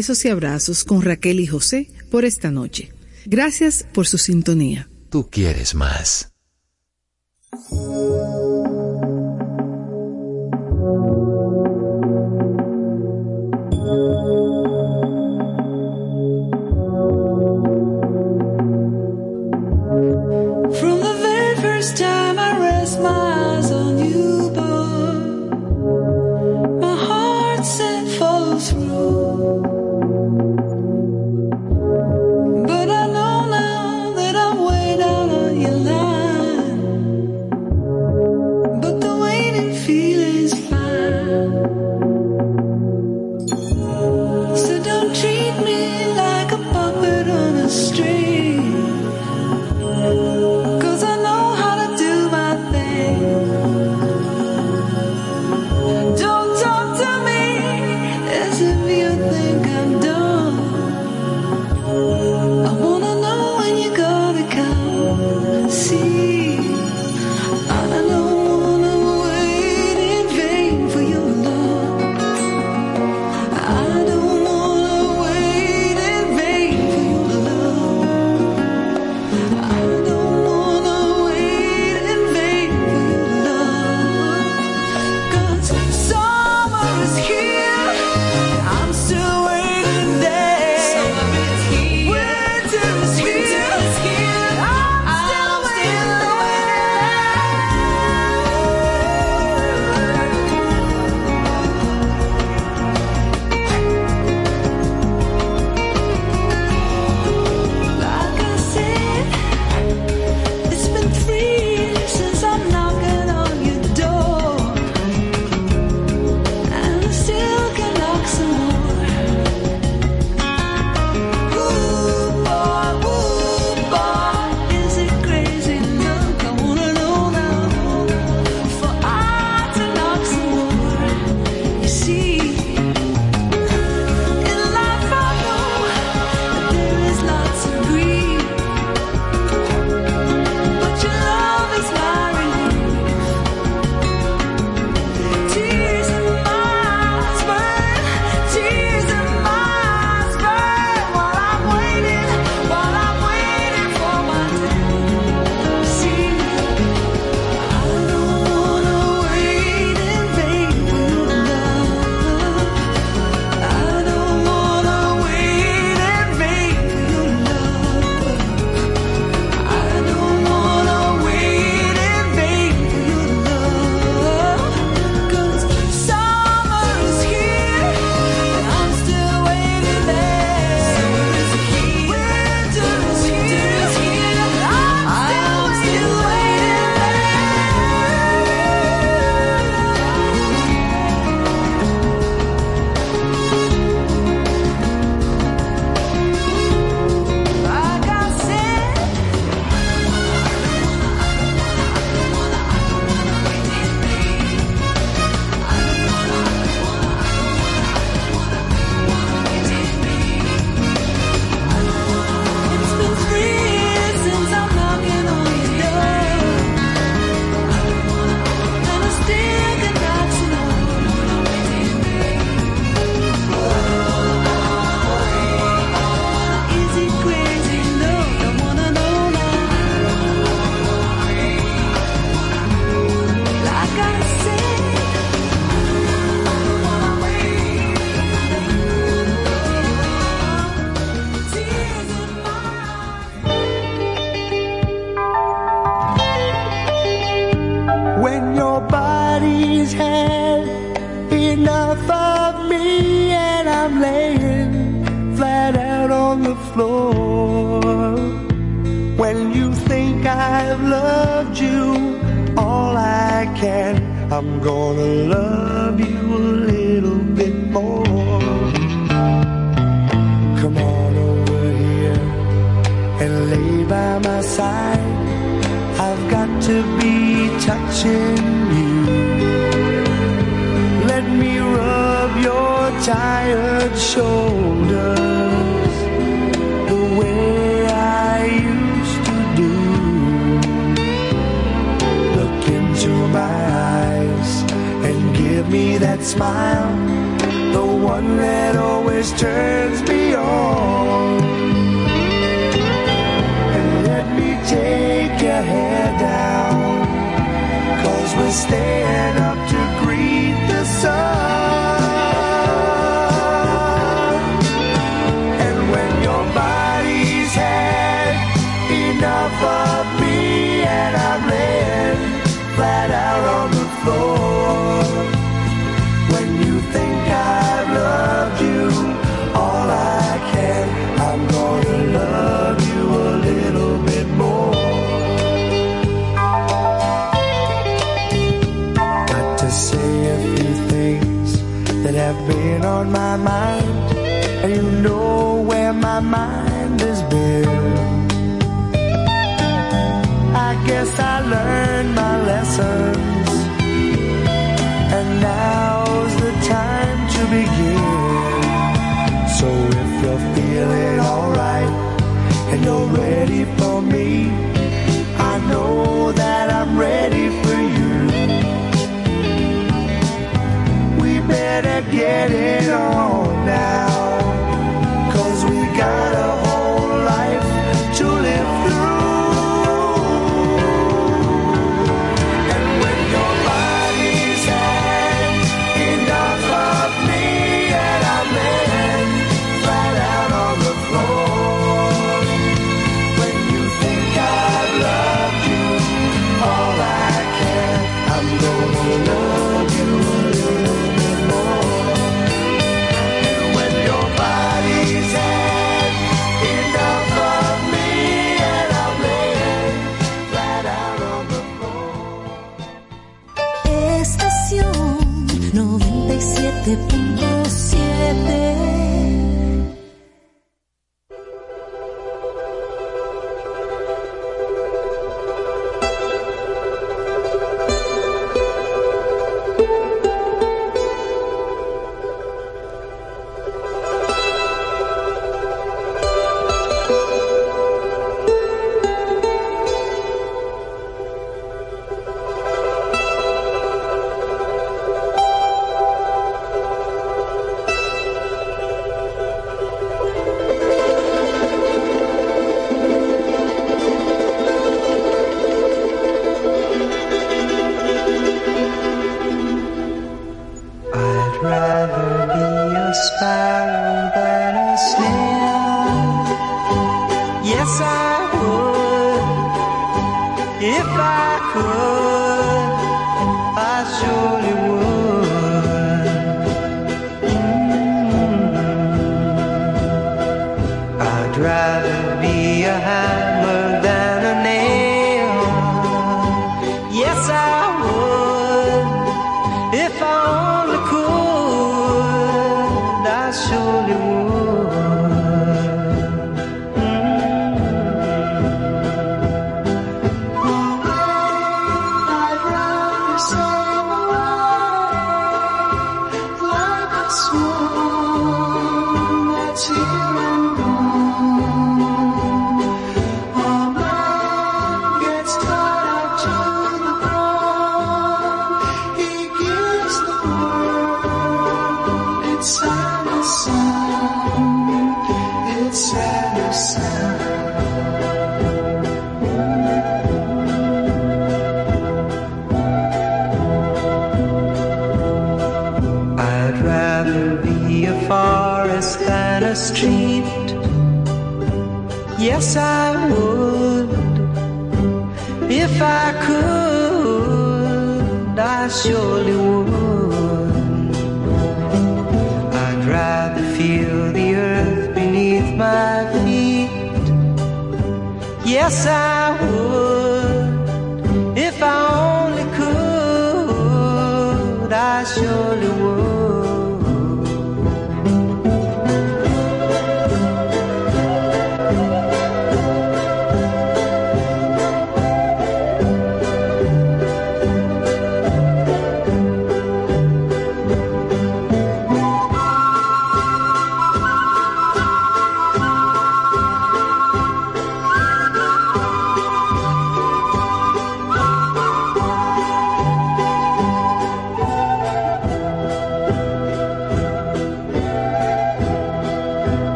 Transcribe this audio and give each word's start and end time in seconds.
besos 0.00 0.24
y 0.24 0.28
abrazos 0.28 0.82
con 0.82 1.02
Raquel 1.02 1.40
y 1.40 1.46
José 1.46 1.90
por 2.10 2.24
esta 2.24 2.50
noche. 2.50 2.90
Gracias 3.26 3.84
por 3.92 4.06
su 4.06 4.16
sintonía. 4.16 4.88
Tú 5.10 5.28
quieres 5.30 5.74
más. 5.74 6.29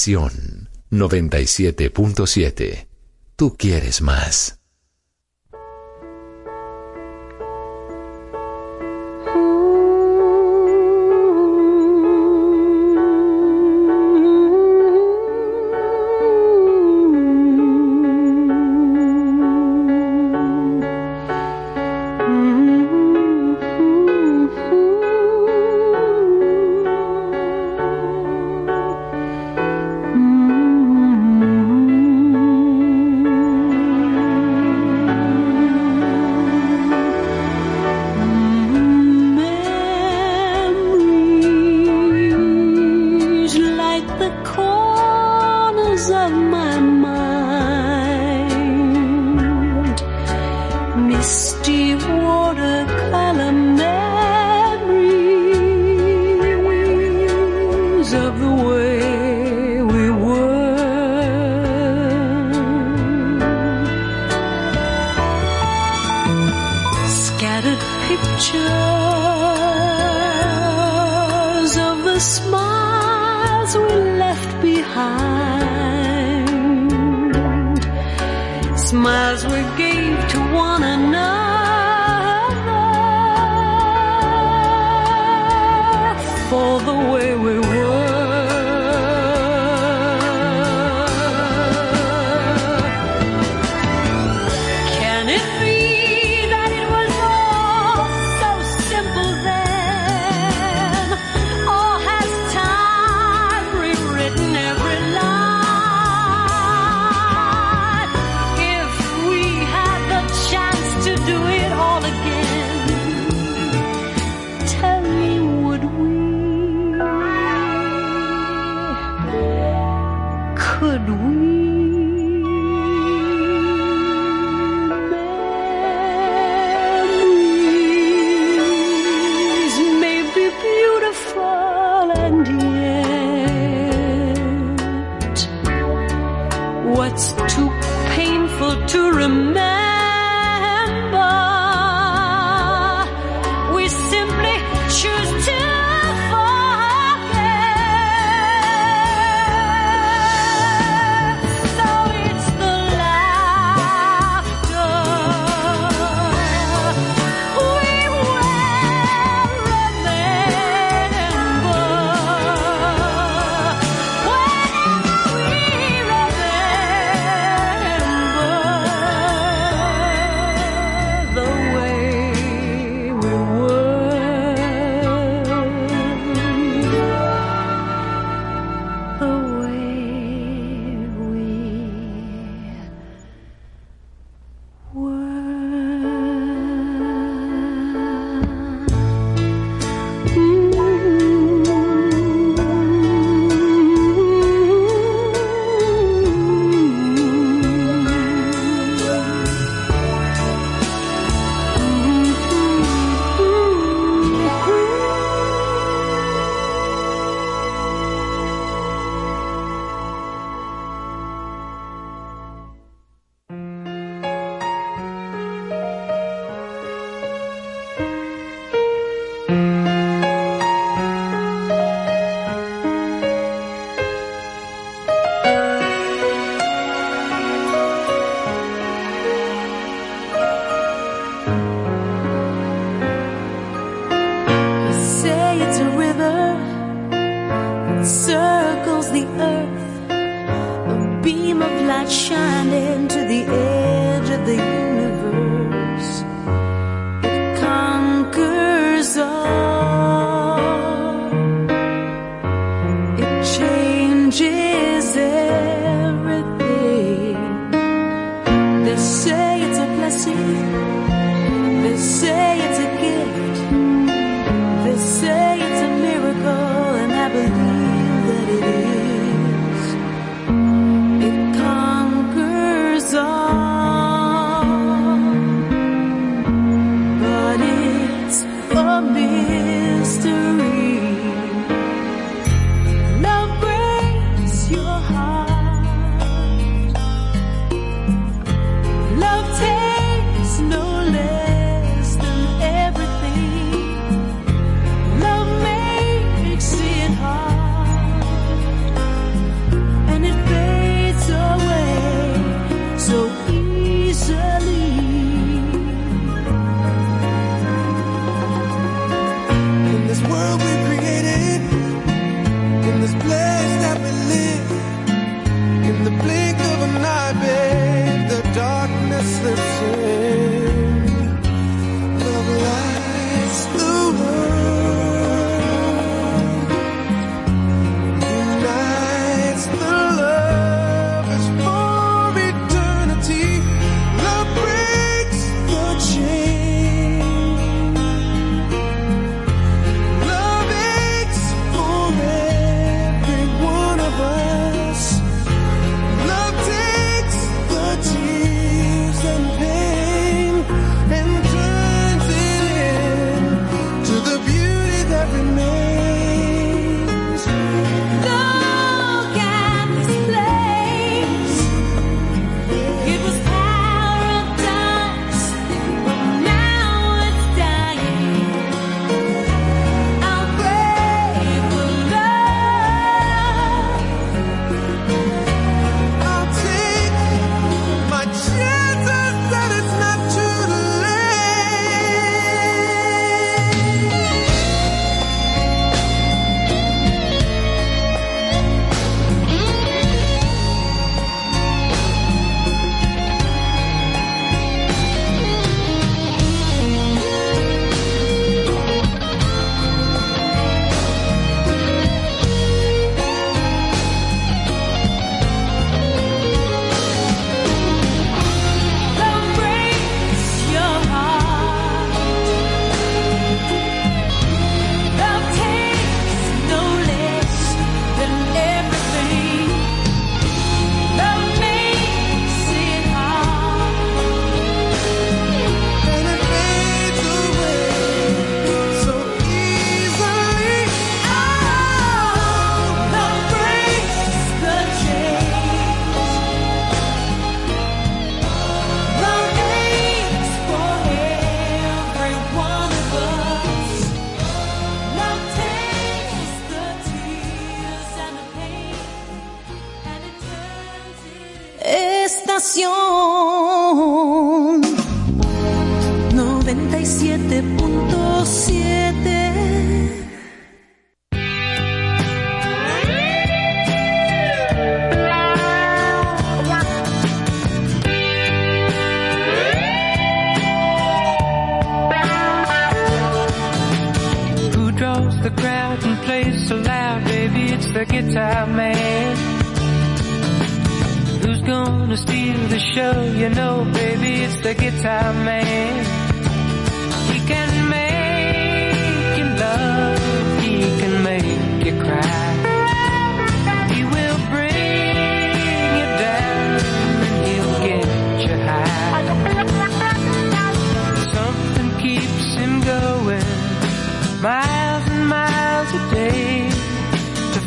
Estación 0.00 0.70
97.7. 0.90 2.86
Tú 3.36 3.54
quieres 3.58 4.00
más. 4.00 4.59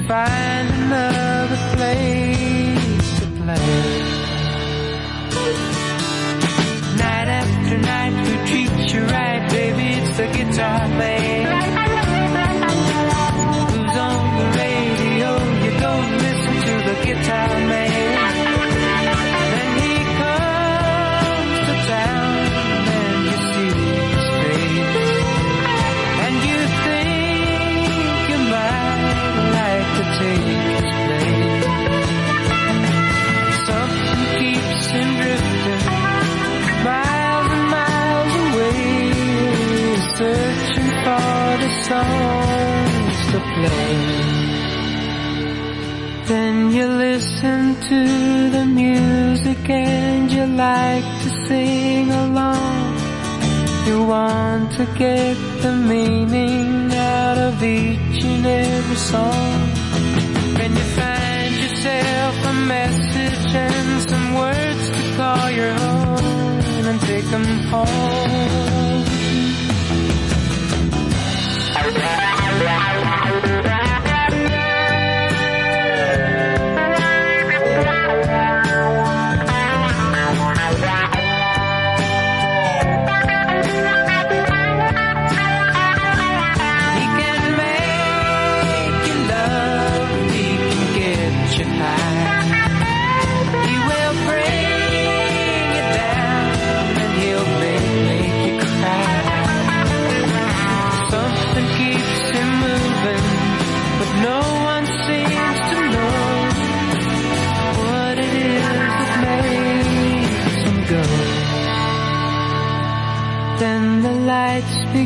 Find 0.08 0.70
another 0.70 1.60
place 1.76 3.20
to 3.20 3.26
play. 3.40 4.04
Night 6.98 7.30
after 7.42 7.78
night, 7.78 8.14
who 8.26 8.34
treats 8.48 8.94
you 8.94 9.02
right, 9.06 9.50
baby? 9.50 9.88
It's 10.00 10.18
the 10.18 10.28
guitar 10.28 10.88
man. 10.90 11.13
Songs 41.90 43.18
to 43.32 43.40
play. 43.56 43.96
Then 46.32 46.72
you 46.72 46.88
listen 46.88 47.76
to 47.90 48.02
the 48.56 48.66
music 48.66 49.70
and 49.70 50.32
you 50.32 50.46
like 50.46 51.04
to 51.24 51.30
sing 51.48 52.10
along. 52.10 52.96
You 53.88 53.98
want 54.06 54.72
to 54.78 54.86
get 54.98 55.36
the 55.62 55.74
meaning 55.92 56.94
out 56.94 57.38
of 57.38 57.62
each 57.62 58.24
and 58.24 58.46
every 58.46 59.00
song. 59.12 59.60
Then 60.58 60.72
you 60.80 60.88
find 61.00 61.54
yourself 61.64 62.34
a 62.46 62.54
message 62.76 63.56
and 63.68 64.10
some 64.10 64.28
words 64.36 64.84
to 64.96 65.02
call 65.18 65.50
your 65.60 65.74
own 65.92 66.86
and 66.90 67.02
take 67.02 67.26
them 67.36 67.48
home. 67.72 68.93
Bye. 71.94 72.33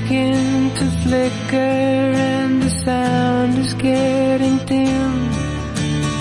Begin 0.07 0.69
to 0.73 0.85
flicker 1.03 1.57
and 1.57 2.61
the 2.63 2.69
sound 2.85 3.57
is 3.57 3.73
getting 3.73 4.57
dim. 4.59 5.11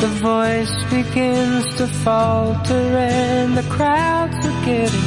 The 0.00 0.10
voice 0.20 0.76
begins 0.90 1.64
to 1.76 1.86
falter 1.86 2.98
and 2.98 3.56
the 3.56 3.62
crowds 3.70 4.34
are 4.44 4.64
getting 4.64 5.05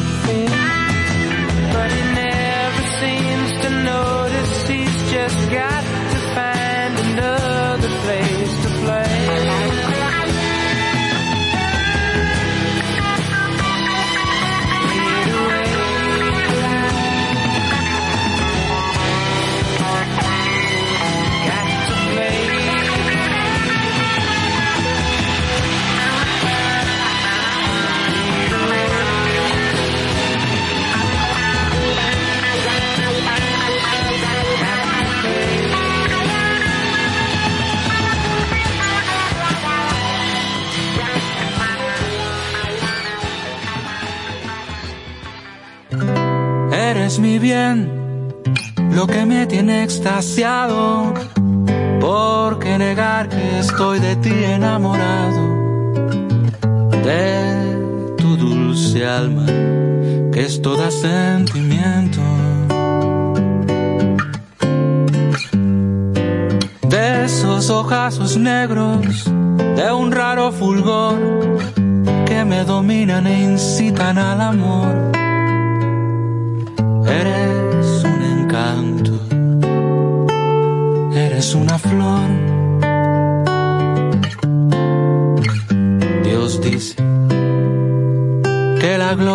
Mi 47.19 47.37
bien, 47.37 48.33
lo 48.95 49.05
que 49.05 49.25
me 49.25 49.45
tiene 49.45 49.83
extasiado. 49.83 51.13
¿Por 51.99 52.59
qué 52.59 52.77
negar 52.77 53.27
que 53.27 53.59
estoy 53.59 53.99
de 53.99 54.15
ti 54.15 54.31
enamorado? 54.31 55.41
De 57.03 58.15
tu 58.17 58.37
dulce 58.37 59.05
alma, 59.05 59.45
que 60.31 60.45
es 60.45 60.61
toda 60.61 60.89
sentimiento. 60.91 62.21
De 66.87 67.25
esos 67.25 67.69
ojazos 67.69 68.37
negros, 68.37 69.25
de 69.75 69.91
un 69.91 70.13
raro 70.13 70.53
fulgor 70.53 71.19
que 72.25 72.45
me 72.45 72.63
dominan 72.63 73.27
e 73.27 73.43
incitan 73.43 74.17
al 74.17 74.39
amor. 74.39 75.18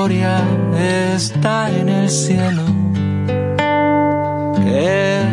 Gloria 0.07 0.45
está 1.15 1.71
en 1.71 1.89
el 1.89 2.11
cielo, 2.11 2.63
que 4.63 5.25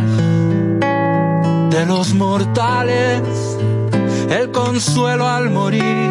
de 1.72 1.86
los 1.86 2.14
mortales 2.14 3.22
el 4.30 4.50
consuelo 4.52 5.28
al 5.28 5.50
morir. 5.50 6.10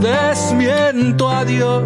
Desmiento 0.00 1.28
a 1.28 1.44
Dios 1.44 1.84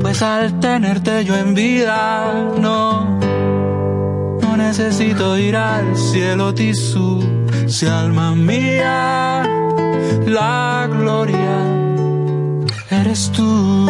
pues 0.00 0.22
al 0.22 0.60
tenerte 0.60 1.24
yo 1.24 1.36
en 1.36 1.54
vida, 1.54 2.32
no, 2.60 3.18
no 4.42 4.56
necesito 4.56 5.36
ir 5.36 5.56
al 5.56 5.96
cielo 5.96 6.54
tisú, 6.54 7.20
si 7.66 7.86
alma 7.86 8.36
mía, 8.36 9.42
la 10.24 10.88
gloria 10.88 11.75
eres 13.16 13.30
tú. 13.32 13.86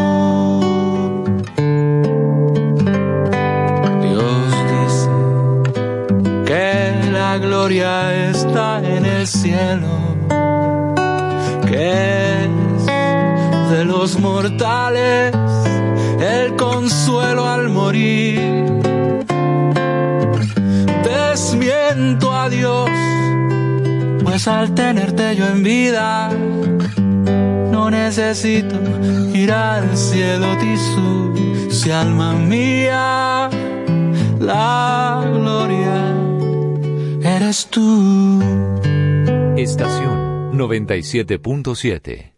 Gloria 7.38 8.30
está 8.30 8.80
en 8.82 9.04
el 9.04 9.26
cielo, 9.26 9.88
que 11.68 12.44
es 12.44 13.70
de 13.70 13.84
los 13.84 14.18
mortales 14.18 15.34
el 16.18 16.56
consuelo 16.56 17.46
al 17.46 17.68
morir. 17.68 18.40
Desmiento 21.04 22.32
a 22.32 22.48
Dios, 22.48 22.88
pues 24.24 24.48
al 24.48 24.74
tenerte 24.74 25.36
yo 25.36 25.46
en 25.46 25.62
vida, 25.62 26.30
necesito 28.06 28.76
ir 29.34 29.50
al 29.50 29.96
cielo 29.96 30.56
tisú, 30.58 31.34
si 31.70 31.90
alma 31.90 32.34
mía, 32.34 33.50
la 34.38 35.24
gloria 35.34 36.14
eres 37.34 37.66
tú. 37.66 38.40
Estación 39.56 40.52
97.7. 40.52 42.35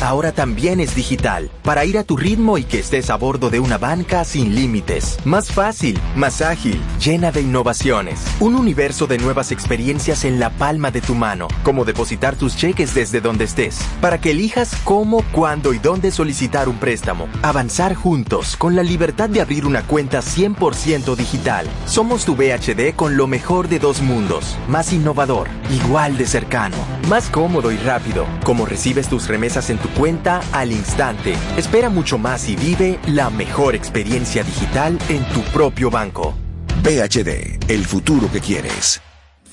Ahora 0.00 0.32
también 0.32 0.80
es 0.80 0.96
digital, 0.96 1.48
para 1.62 1.84
ir 1.84 1.96
a 1.96 2.02
tu 2.02 2.16
ritmo 2.16 2.58
y 2.58 2.64
que 2.64 2.80
estés 2.80 3.08
a 3.08 3.16
bordo 3.16 3.50
de 3.50 3.60
una 3.60 3.78
banca 3.78 4.24
sin 4.24 4.56
límites. 4.56 5.16
Más 5.24 5.52
fácil, 5.52 5.96
más 6.16 6.42
ágil, 6.42 6.80
llena 6.98 7.30
de 7.30 7.42
innovaciones. 7.42 8.20
Un 8.40 8.56
universo 8.56 9.06
de 9.06 9.18
nuevas 9.18 9.52
experiencias 9.52 10.24
en 10.24 10.40
la 10.40 10.50
palma 10.50 10.90
de 10.90 11.00
tu 11.00 11.14
mano, 11.14 11.46
como 11.62 11.84
depositar 11.84 12.34
tus 12.34 12.56
cheques 12.56 12.94
desde 12.94 13.20
donde 13.20 13.44
estés, 13.44 13.78
para 14.00 14.20
que 14.20 14.32
elijas 14.32 14.74
cómo, 14.82 15.22
cuándo 15.30 15.72
y 15.72 15.78
dónde 15.78 16.10
solicitar 16.10 16.68
un 16.68 16.78
préstamo. 16.78 17.28
Avanzar 17.42 17.94
juntos, 17.94 18.56
con 18.56 18.74
la 18.74 18.82
libertad 18.82 19.28
de 19.28 19.40
abrir 19.40 19.66
una 19.66 19.82
cuenta 19.86 20.18
100% 20.18 21.14
digital. 21.14 21.68
Somos 21.86 22.24
tu 22.24 22.34
VHD 22.34 22.96
con 22.96 23.16
lo 23.16 23.28
mejor 23.28 23.68
de 23.68 23.78
dos 23.78 24.02
mundos, 24.02 24.56
más 24.66 24.92
innovador, 24.92 25.46
igual 25.70 26.16
de 26.18 26.26
cercano, 26.26 26.76
más 27.08 27.28
cómodo 27.30 27.70
y 27.70 27.76
rápido, 27.76 28.26
como 28.42 28.66
recibes 28.66 29.08
tus 29.08 29.28
en 29.44 29.78
tu 29.78 29.88
cuenta 29.90 30.40
al 30.52 30.72
instante. 30.72 31.34
Espera 31.56 31.90
mucho 31.90 32.16
más 32.16 32.48
y 32.48 32.56
vive 32.56 32.98
la 33.06 33.28
mejor 33.28 33.74
experiencia 33.74 34.42
digital 34.42 34.98
en 35.08 35.22
tu 35.26 35.42
propio 35.52 35.90
banco. 35.90 36.34
VHD, 36.82 37.70
el 37.70 37.84
futuro 37.84 38.30
que 38.32 38.40
quieres. 38.40 39.02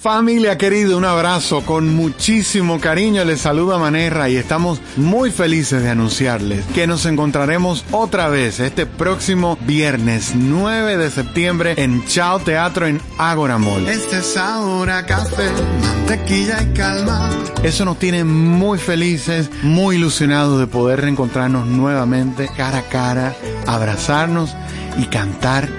Familia 0.02 0.58
querida, 0.58 0.98
un 0.98 1.06
abrazo 1.06 1.62
con 1.64 1.96
muchísimo 1.96 2.82
cariño. 2.82 3.24
Les 3.24 3.42
saluda 3.42 3.78
Manerra 3.78 4.30
y 4.30 4.36
estamos 4.36 4.82
muy 4.98 5.30
felices 5.30 5.84
de 5.84 5.92
anunciarles 5.92 6.66
que 6.74 6.88
nos 6.88 7.06
encontraremos 7.06 7.86
otra 7.92 8.28
vez 8.28 8.60
este 8.60 8.88
próximo 8.88 9.60
viernes 9.62 10.32
9 10.34 10.98
de 10.98 11.12
septiembre 11.12 11.76
en 11.78 12.04
Chao 12.08 12.40
Teatro 12.40 12.88
en 12.88 13.00
Ágora 13.20 13.60
Mall. 13.60 13.88
Este 13.88 14.18
es 14.18 14.38
ahora 14.38 15.06
café, 15.06 15.52
mantequilla 15.84 16.64
y 16.64 16.74
calma. 16.74 17.30
Eso 17.62 17.86
nos 17.86 18.00
tiene 18.00 18.24
muy 18.24 18.80
felices, 18.80 19.52
muy 19.62 19.98
ilusionados 19.98 20.60
de 20.60 20.66
poder 20.66 21.02
reencontrarnos 21.02 21.68
nuevamente 21.68 22.50
cara 22.58 22.80
a 22.80 22.90
cara, 22.90 23.36
abrazarnos 23.68 24.56
y 24.98 25.06
cantar 25.06 25.70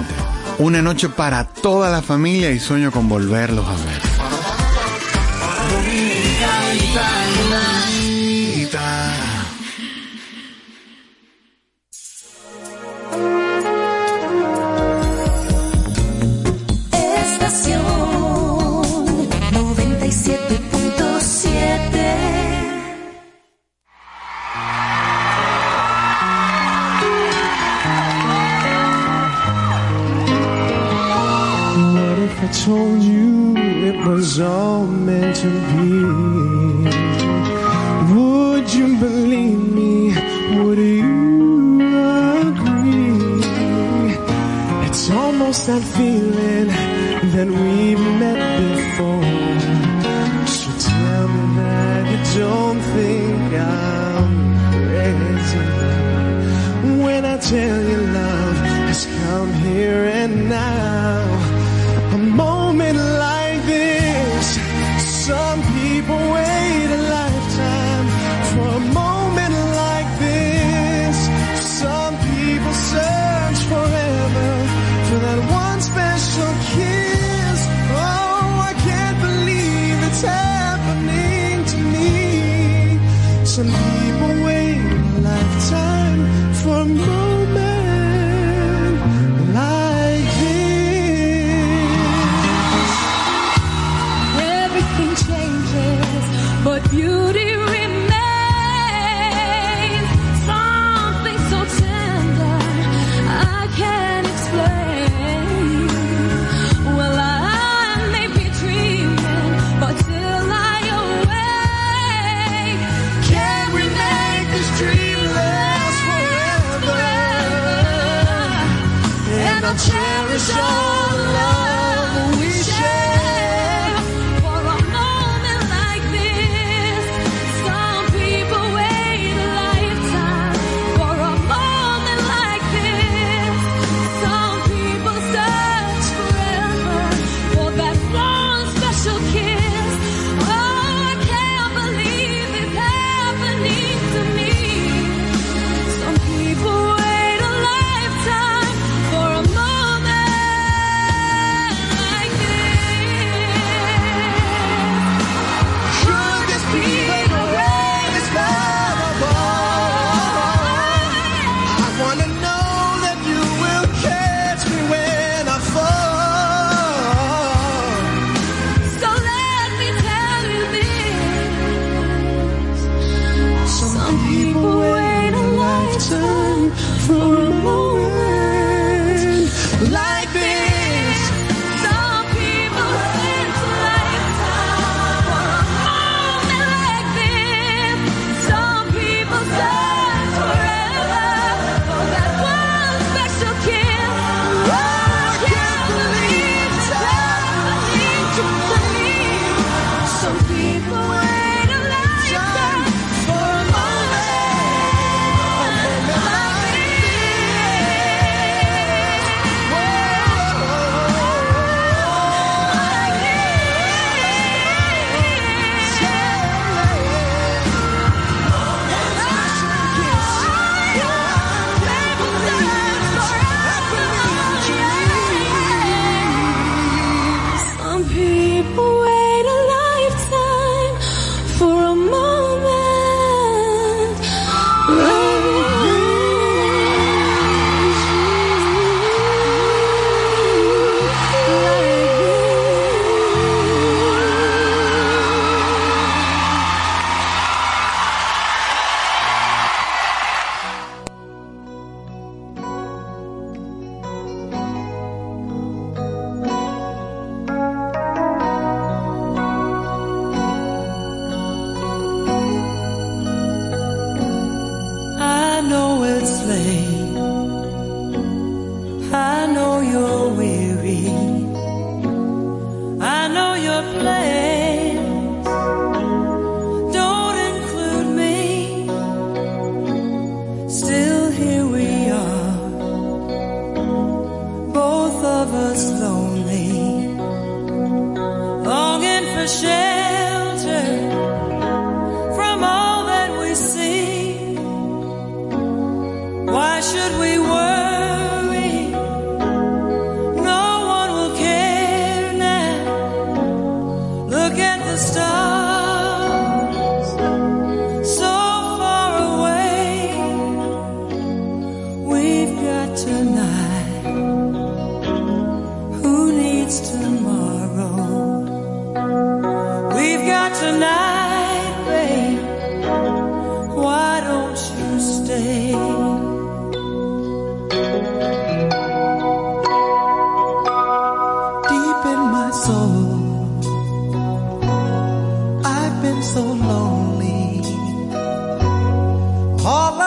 Una 0.59 0.83
noche 0.83 1.09
para 1.09 1.45
toda 1.45 1.91
la 1.91 2.03
familia 2.03 2.51
y 2.51 2.59
sueño 2.59 2.91
con 2.91 3.09
volverlos 3.09 3.65
a 3.67 3.73
ver. 3.73 4.03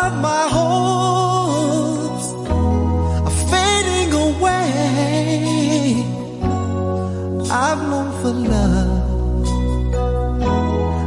about 0.01 0.17
my 0.21 0.47
hopes 0.57 2.27
are 3.27 3.37
fading 3.51 4.11
away. 4.27 5.93
I've 7.51 7.81
longed 7.91 8.15
for 8.21 8.33
love 8.53 9.47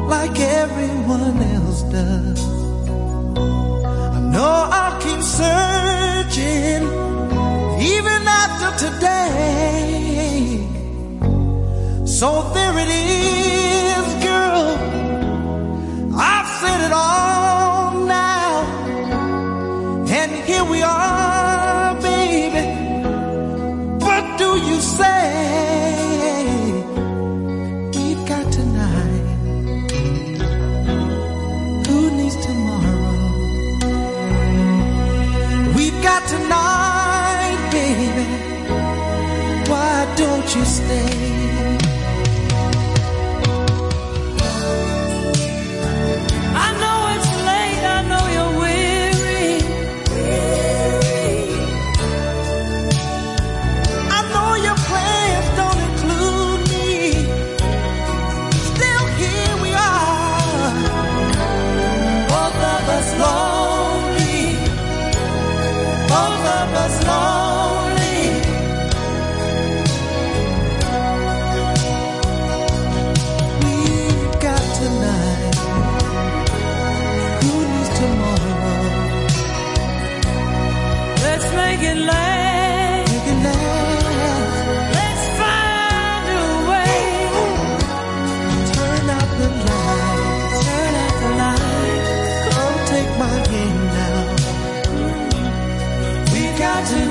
like 0.08 0.38
everyone 0.38 1.38
else 1.56 1.82
does. 1.94 2.42
I 4.16 4.20
know 4.32 4.54
I'll 4.80 4.96
keep 5.04 5.22
searching 5.40 6.82
even 7.94 8.20
after 8.42 8.70
today. 8.86 10.58
So 12.06 12.28
there 12.54 12.78
it 12.78 12.88
is. 12.88 13.63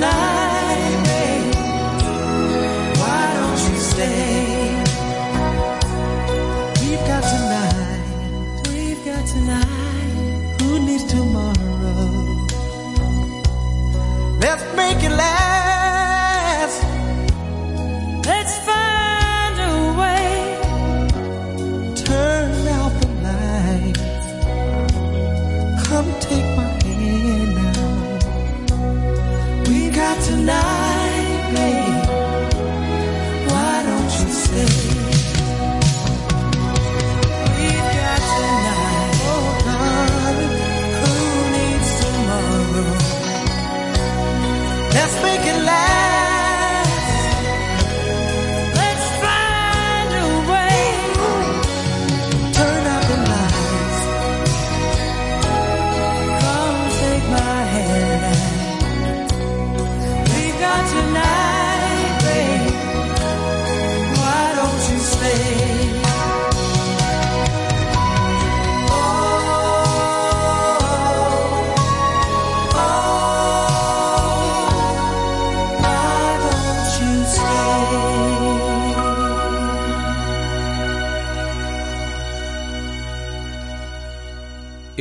Tonight, 0.03 0.32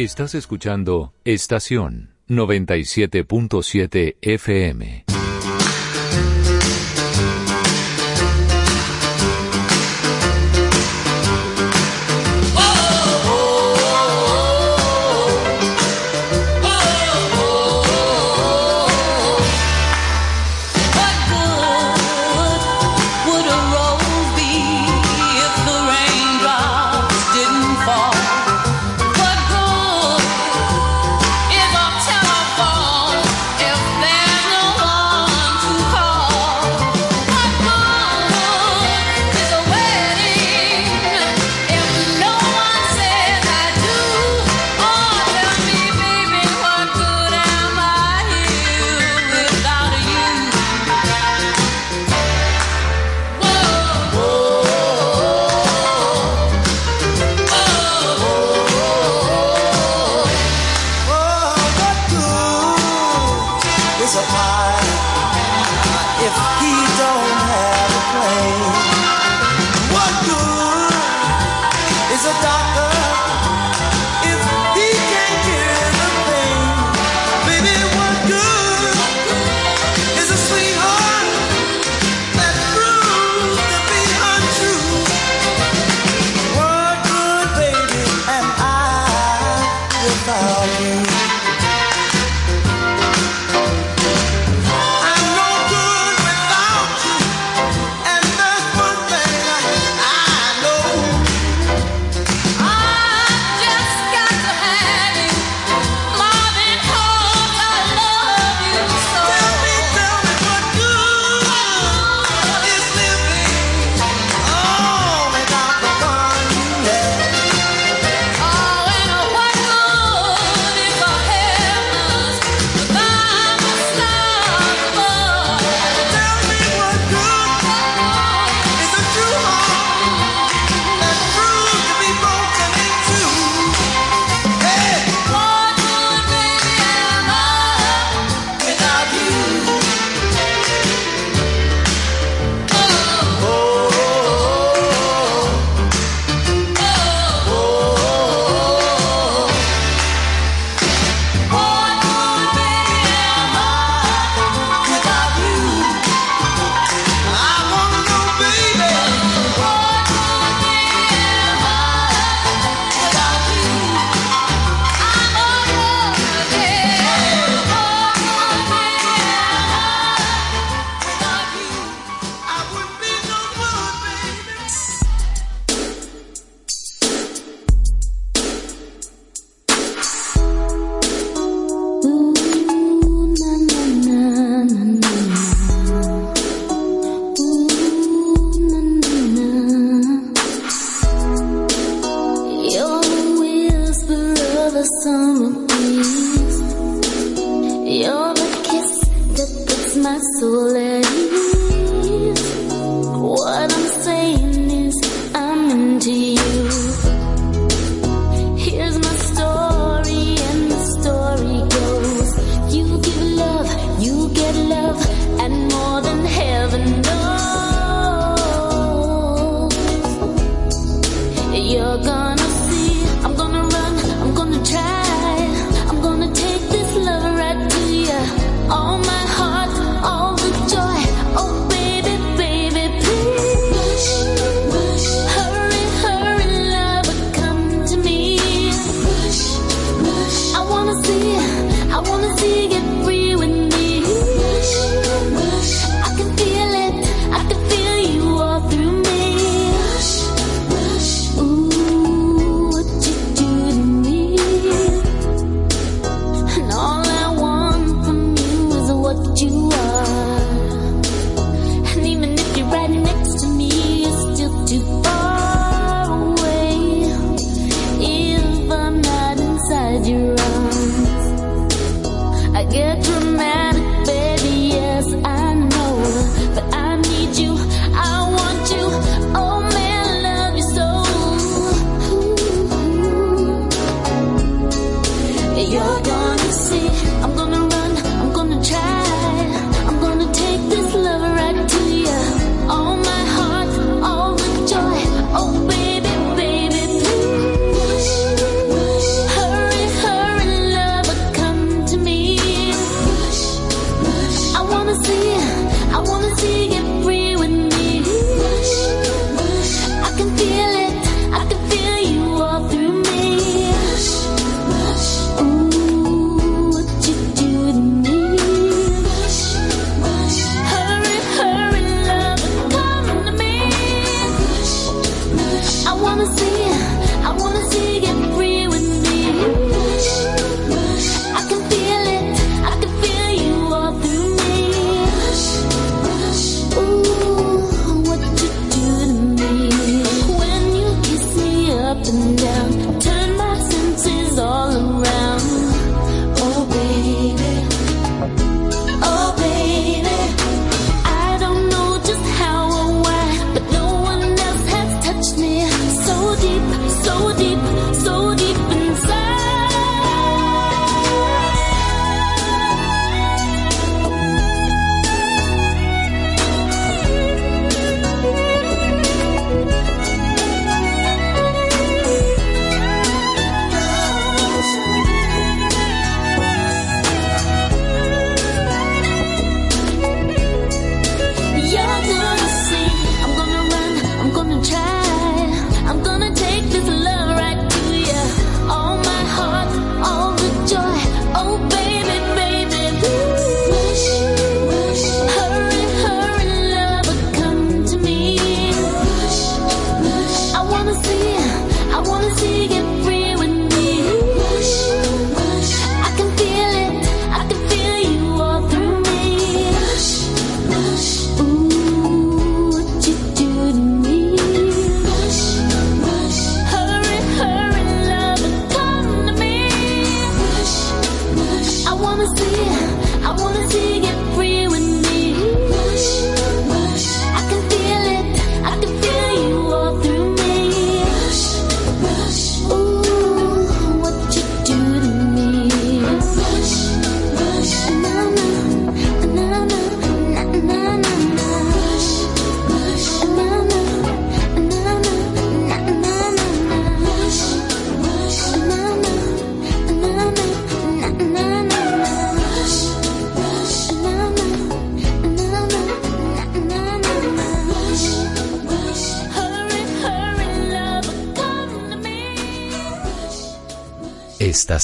Estás 0.03 0.35
escuchando 0.35 1.15
Estación 1.25 2.11
97.7 2.27 4.17
FM. 4.21 5.02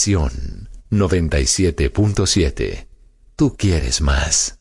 Noventa 0.09 0.31
Pasión 0.31 0.71
97.7. 0.91 2.87
Tú 3.37 3.55
quieres 3.59 4.01
más. 4.01 4.59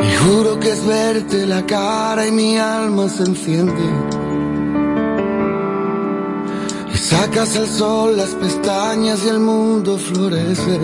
Y 0.00 0.16
Juro 0.16 0.58
que 0.58 0.70
es 0.70 0.86
verte 0.86 1.46
la 1.46 1.66
cara 1.66 2.26
y 2.26 2.32
mi 2.32 2.56
alma 2.56 3.10
se 3.10 3.24
enciende 3.24 4.21
Sacas 7.42 7.56
al 7.56 7.66
sol 7.66 8.16
las 8.16 8.30
pestañas 8.36 9.24
y 9.24 9.28
el 9.28 9.40
mundo 9.40 9.98
florece. 9.98 10.78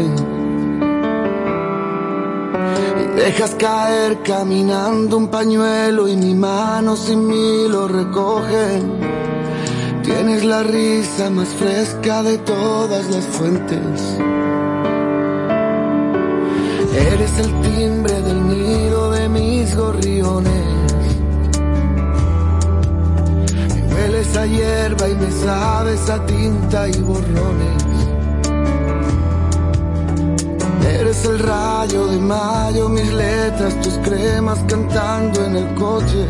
Y 3.00 3.16
dejas 3.16 3.54
caer 3.54 4.20
caminando 4.24 5.18
un 5.18 5.28
pañuelo 5.28 6.08
y 6.08 6.16
mi 6.16 6.34
mano 6.34 6.96
sin 6.96 7.28
mí 7.28 7.68
lo 7.68 7.86
recoge. 7.86 8.82
Tienes 10.02 10.44
la 10.44 10.64
risa 10.64 11.30
más 11.30 11.48
fresca 11.50 12.24
de 12.24 12.38
todas 12.38 13.08
las 13.08 13.24
fuentes. 13.24 14.18
Eres 16.92 17.38
el 17.38 17.60
timbre 17.60 18.20
del 18.22 18.48
nido 18.48 18.57
hierba 24.48 25.08
y 25.08 25.14
me 25.14 25.30
sabes 25.30 26.10
a 26.10 26.24
tinta 26.26 26.88
y 26.88 27.00
borrones. 27.00 27.88
Eres 31.00 31.24
el 31.26 31.38
rayo 31.38 32.06
de 32.06 32.18
mayo, 32.18 32.88
mis 32.88 33.12
letras, 33.12 33.80
tus 33.82 33.94
cremas 33.98 34.58
cantando 34.66 35.44
en 35.44 35.56
el 35.56 35.74
coche. 35.74 36.26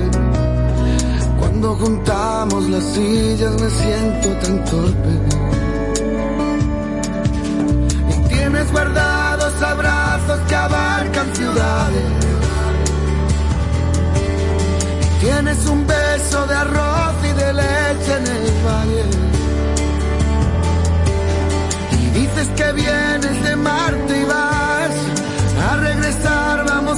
Cuando 1.38 1.74
juntamos 1.76 2.68
las 2.68 2.84
sillas 2.84 3.52
me 3.60 3.70
siento 3.70 4.28
tan 4.42 4.64
torpe. 4.64 5.12
Y 8.10 8.28
tienes 8.28 8.72
guardados 8.72 9.62
abrazos 9.62 10.40
que 10.48 10.54
abarcan 10.54 11.34
ciudades. 11.34 12.04
Y 15.02 15.24
tienes 15.24 15.66
un 15.66 15.86
beso 15.86 16.46
de 16.46 16.54
arroz 16.54 17.17
de 17.38 17.52
leche 17.52 18.12
en 18.20 18.26
el 18.36 18.46
valle. 18.66 19.04
Y 22.00 22.04
dices 22.18 22.48
que 22.56 22.72
vienes 22.72 23.36
de 23.44 23.56
Marte 23.56 24.20
y 24.20 24.24
vas 24.24 24.96
a 25.70 25.76
regresar, 25.76 26.64
vamos 26.66 26.97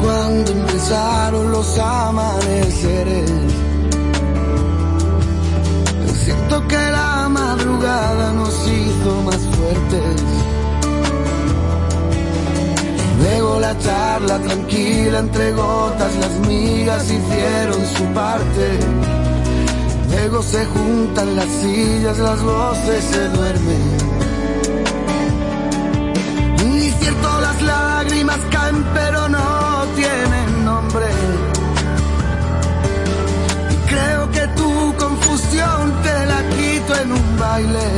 cuando 0.00 0.52
empezaron 0.52 1.50
los 1.50 1.78
amaneceres? 1.78 3.30
Siento 6.24 6.68
que 6.68 6.76
la 6.76 7.28
madrugada 7.28 8.32
nos 8.32 8.54
hizo 8.68 9.22
más 9.22 9.38
fuertes. 9.56 10.22
Luego 13.20 13.60
la 13.60 13.78
charla 13.78 14.38
tranquila 14.38 15.18
entre 15.20 15.52
gotas, 15.52 16.16
las 16.16 16.32
migas 16.46 17.04
hicieron 17.04 17.86
su 17.96 18.04
parte. 18.14 18.78
Luego 20.10 20.42
se 20.42 20.64
juntan 20.66 21.36
las 21.36 21.48
sillas, 21.48 22.18
las 22.18 22.42
voces 22.42 23.04
se 23.04 23.28
duermen. 23.28 23.98
Y 26.64 26.90
cierto 26.90 27.40
las 27.40 27.62
lágrimas 27.62 28.40
caen 28.50 28.84
pero 28.94 29.28
no 29.28 29.49
en 36.94 37.12
un 37.12 37.38
baile. 37.38 37.88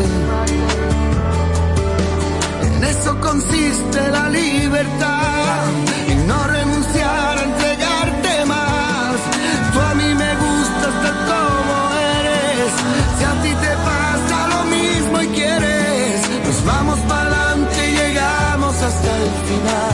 En 2.63 2.85
eso 2.85 3.19
consiste 3.21 4.01
la 4.11 4.29
libertad. 4.29 5.65
Y 6.09 6.15
no 6.27 6.39
renunciar 6.45 7.39
a 7.39 7.43
entregarte 7.43 8.45
más. 8.47 9.17
Tú 9.73 9.81
a 9.81 9.95
mí 9.95 10.15
me 10.15 10.33
gustas 10.45 10.95
tal 11.05 11.19
como 11.31 11.77
eres. 12.19 12.73
Si 13.19 13.25
a 13.25 13.35
ti 13.43 13.53
te 13.65 13.73
pasa 13.89 14.37
lo 14.55 14.65
mismo 14.77 15.23
y 15.23 15.27
quieres, 15.39 16.21
nos 16.47 16.65
vamos 16.65 16.99
para 17.01 17.23
adelante 17.23 17.91
y 17.91 17.97
llegamos 17.97 18.75
hasta 18.83 19.11
el 19.19 19.31
final. 19.49 19.92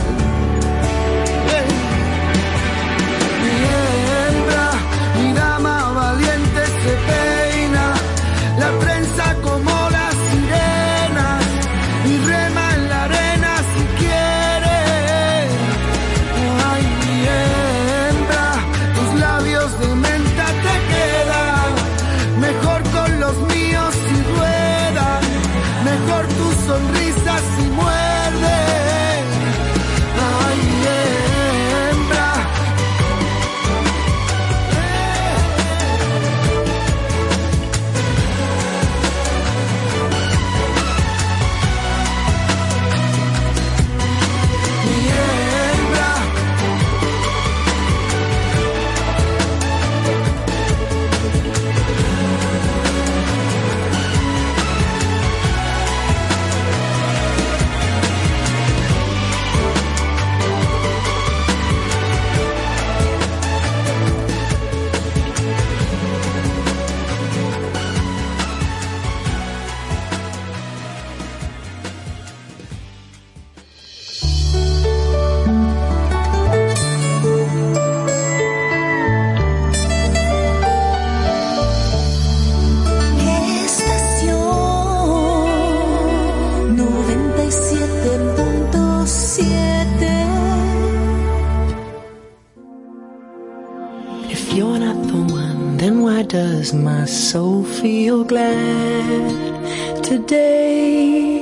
makes 96.73 96.83
my 96.83 97.05
soul 97.05 97.63
feel 97.63 98.23
glad 98.23 100.03
today. 100.03 101.41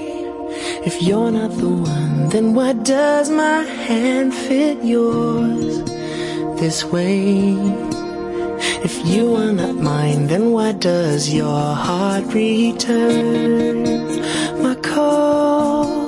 If 0.85 1.01
you're 1.01 1.31
not 1.31 1.51
the 1.51 1.69
one, 1.69 2.29
then 2.29 2.53
why 2.53 2.73
does 2.73 3.29
my 3.29 3.63
hand 3.87 4.33
fit 4.33 4.83
yours 4.83 5.83
this 6.59 6.85
way? 6.85 7.55
If 8.83 9.05
you 9.05 9.35
are 9.35 9.51
not 9.51 9.75
mine, 9.75 10.27
then 10.27 10.51
why 10.51 10.71
does 10.73 11.33
your 11.33 11.75
heart 11.75 12.33
return 12.33 13.83
my 14.61 14.75
call? 14.75 16.07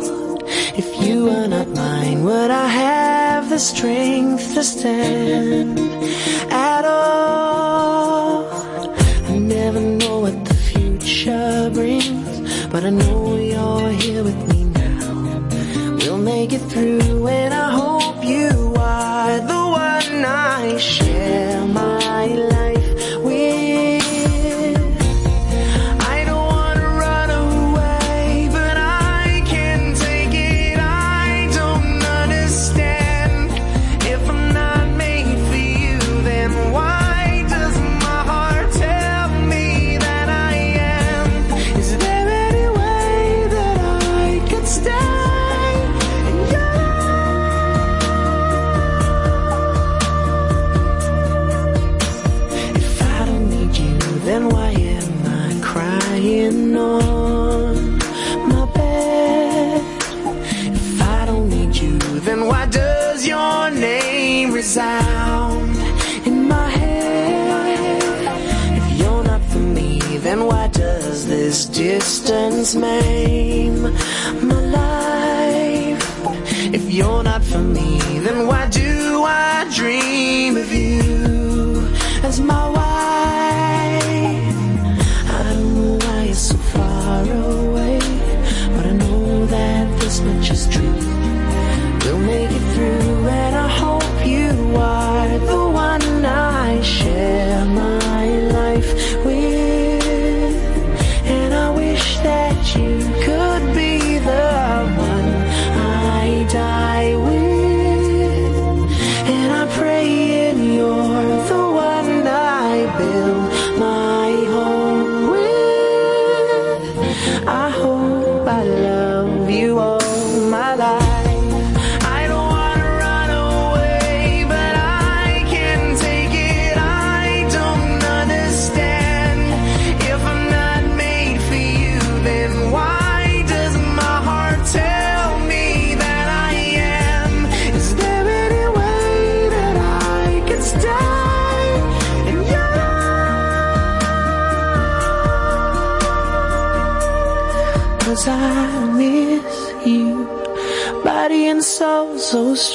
If 0.78 0.88
you 1.06 1.30
are 1.30 1.48
not 1.48 1.68
mine, 1.68 2.24
would 2.24 2.52
I 2.52 2.68
have 2.68 3.50
the 3.50 3.60
strength 3.60 4.54
to 4.54 4.64
stand? 4.64 5.69
true 16.80 17.28
and 17.28 17.54
I 17.54 17.59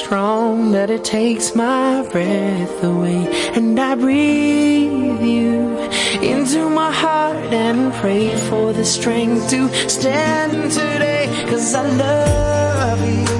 strong 0.05 0.71
that 0.71 0.91
it 0.91 1.03
takes 1.03 1.55
my 1.55 2.07
breath 2.11 2.83
away. 2.83 3.25
And 3.55 3.79
I 3.79 3.95
breathe 3.95 5.19
you 5.19 5.79
into 6.21 6.69
my 6.69 6.91
heart 6.91 7.37
and 7.51 7.91
pray 7.95 8.35
for 8.47 8.71
the 8.71 8.85
strength 8.85 9.49
to 9.49 9.67
stand 9.89 10.71
today. 10.71 11.25
Cause 11.49 11.73
I 11.73 11.87
love 11.97 13.29
you. 13.29 13.34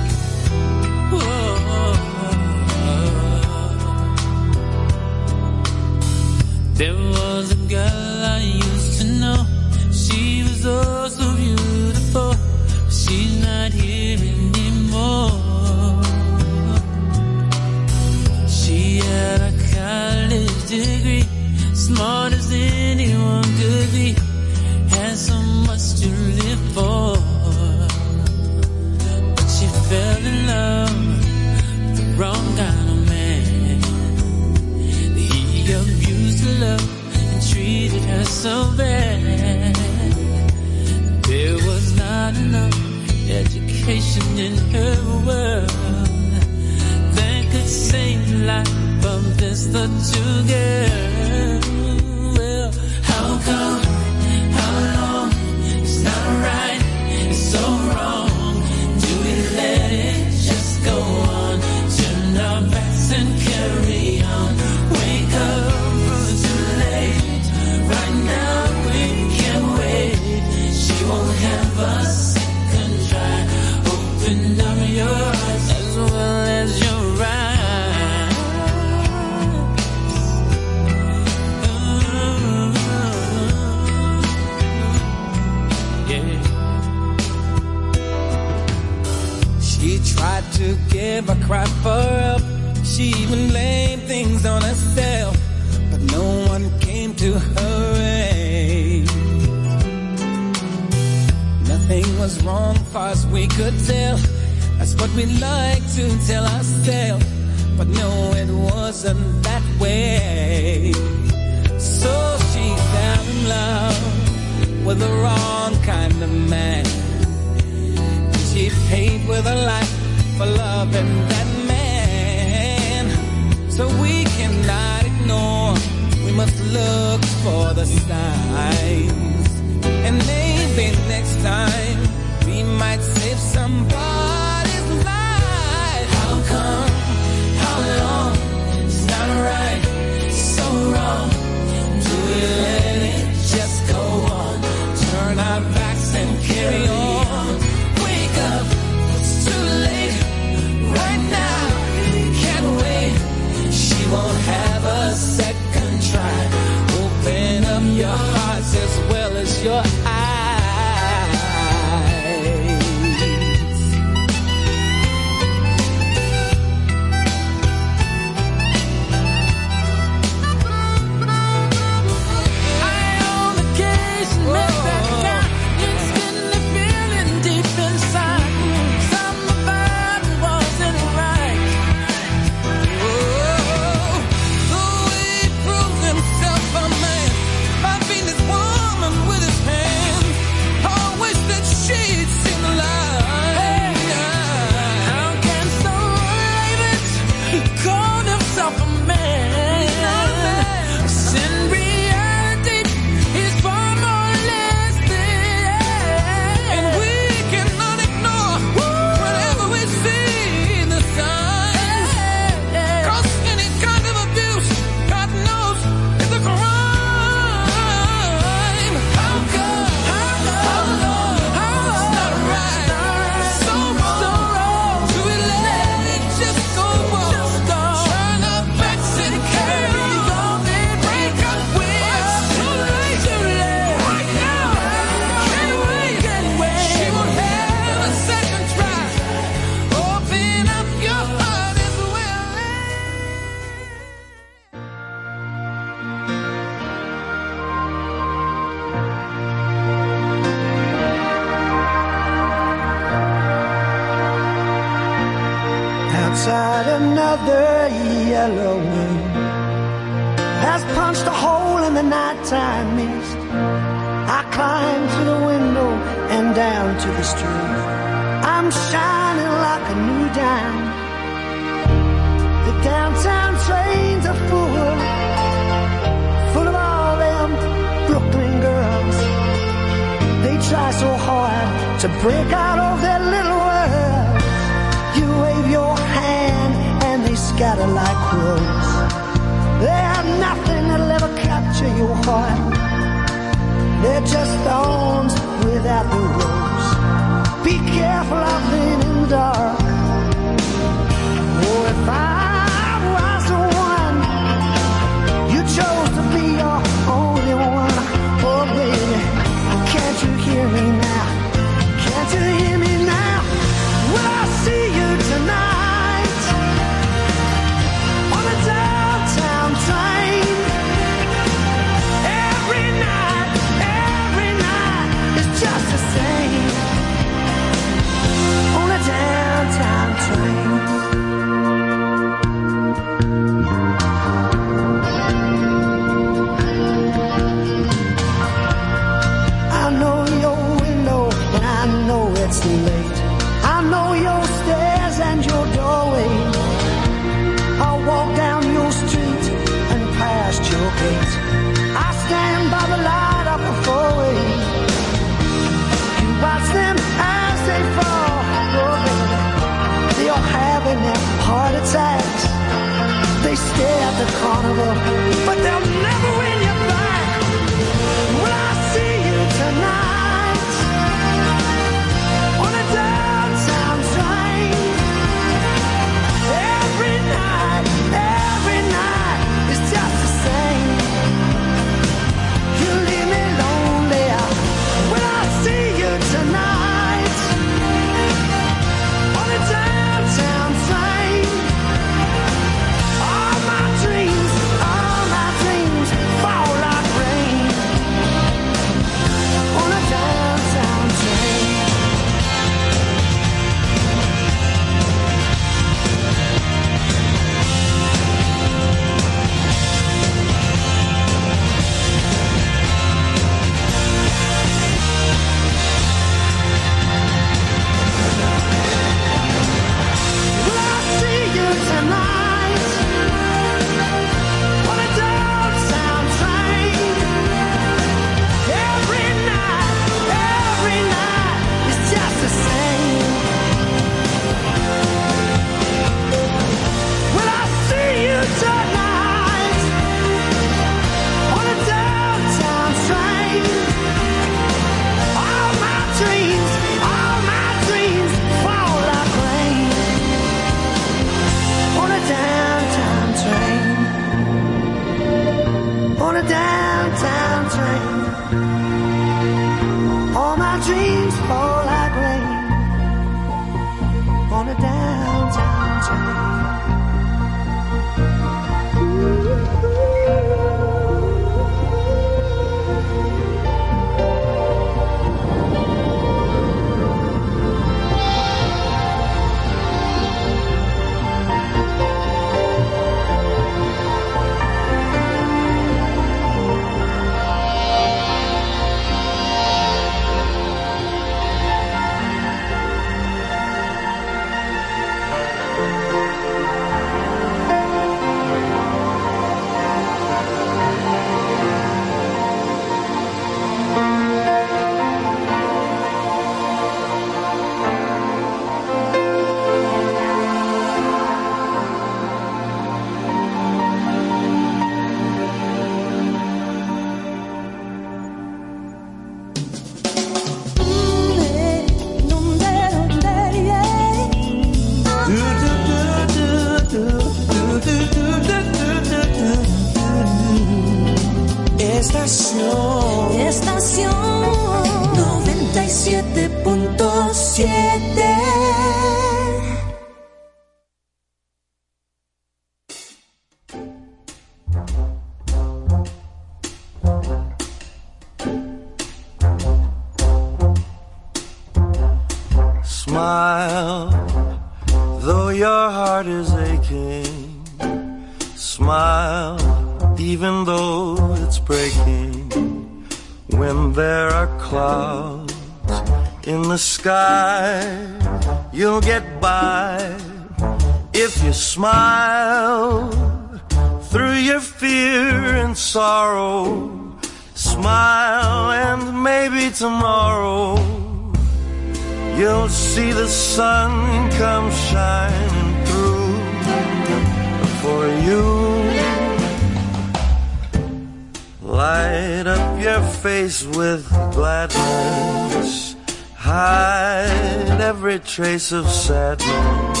Of 598.72 598.88
sadness. 598.88 600.00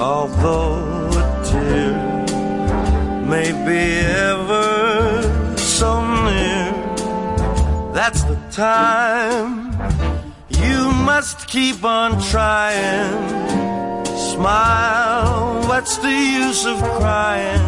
Although 0.00 1.08
a 1.10 1.44
tear 1.44 1.94
may 3.24 3.50
be 3.66 4.00
ever 4.06 5.56
so 5.56 6.00
near, 6.24 6.72
that's 7.94 8.24
the 8.24 8.38
time 8.50 9.72
you 10.48 10.92
must 11.10 11.48
keep 11.48 11.82
on 11.84 12.20
trying. 12.20 13.26
Smile, 14.32 15.62
what's 15.68 15.96
the 15.98 16.18
use 16.44 16.66
of 16.66 16.78
crying? 17.00 17.66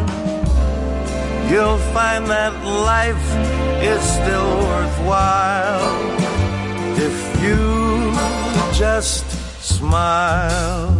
You'll 1.50 1.82
find 1.94 2.26
that 2.26 2.52
life 2.64 3.26
is 3.82 4.02
still 4.02 4.56
worthwhile 4.68 6.20
if 6.98 7.42
you 7.42 8.12
just 8.74 9.29
smile. 9.80 10.99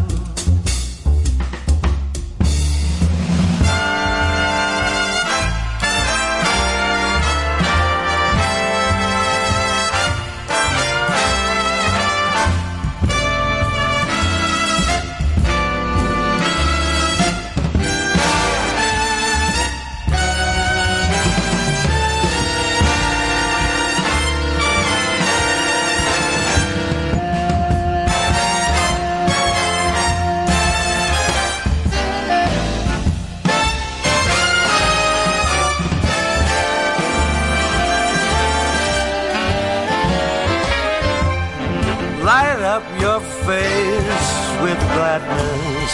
Light 42.31 42.62
up 42.62 42.85
your 43.01 43.19
face 43.19 44.31
with 44.62 44.78
gladness. 44.94 45.93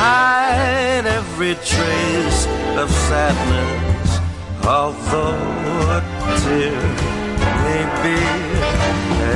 Hide 0.00 1.04
every 1.04 1.56
trace 1.56 2.40
of 2.80 2.88
sadness. 3.08 4.08
Although 4.64 5.36
a 5.96 6.00
tear 6.40 6.80
may 7.66 7.84
be 8.00 8.18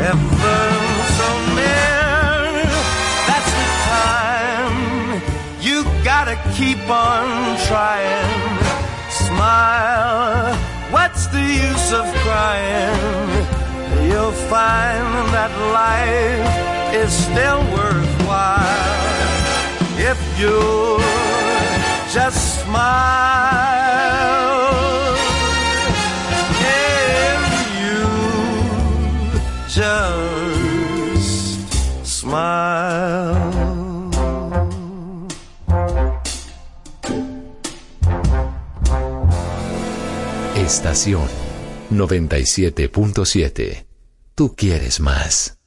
ever 0.09 0.63
so 1.19 1.29
near, 1.59 2.65
that's 3.29 3.53
the 3.61 3.69
time 3.93 5.21
you 5.61 5.85
gotta 6.03 6.37
keep 6.57 6.81
on 6.89 7.59
trying. 7.69 8.57
Smile, 9.11 10.57
what's 10.95 11.27
the 11.27 11.45
use 11.69 11.93
of 11.93 12.07
crying? 12.25 13.62
You'll 14.01 14.33
find 14.49 15.29
that 15.37 15.53
life 15.73 16.95
is 16.95 17.13
still 17.13 17.63
worthwhile 17.73 18.93
if 19.99 20.19
you 20.39 20.99
just 22.13 22.63
smile. 22.63 23.53
If 26.61 27.41
you 27.81 28.05
just 29.69 30.47
smile. 32.05 33.53
Estación 40.55 41.42
97.7. 41.99 43.87
Tú 44.35 44.55
quieres 44.57 45.01
más. 45.01 45.59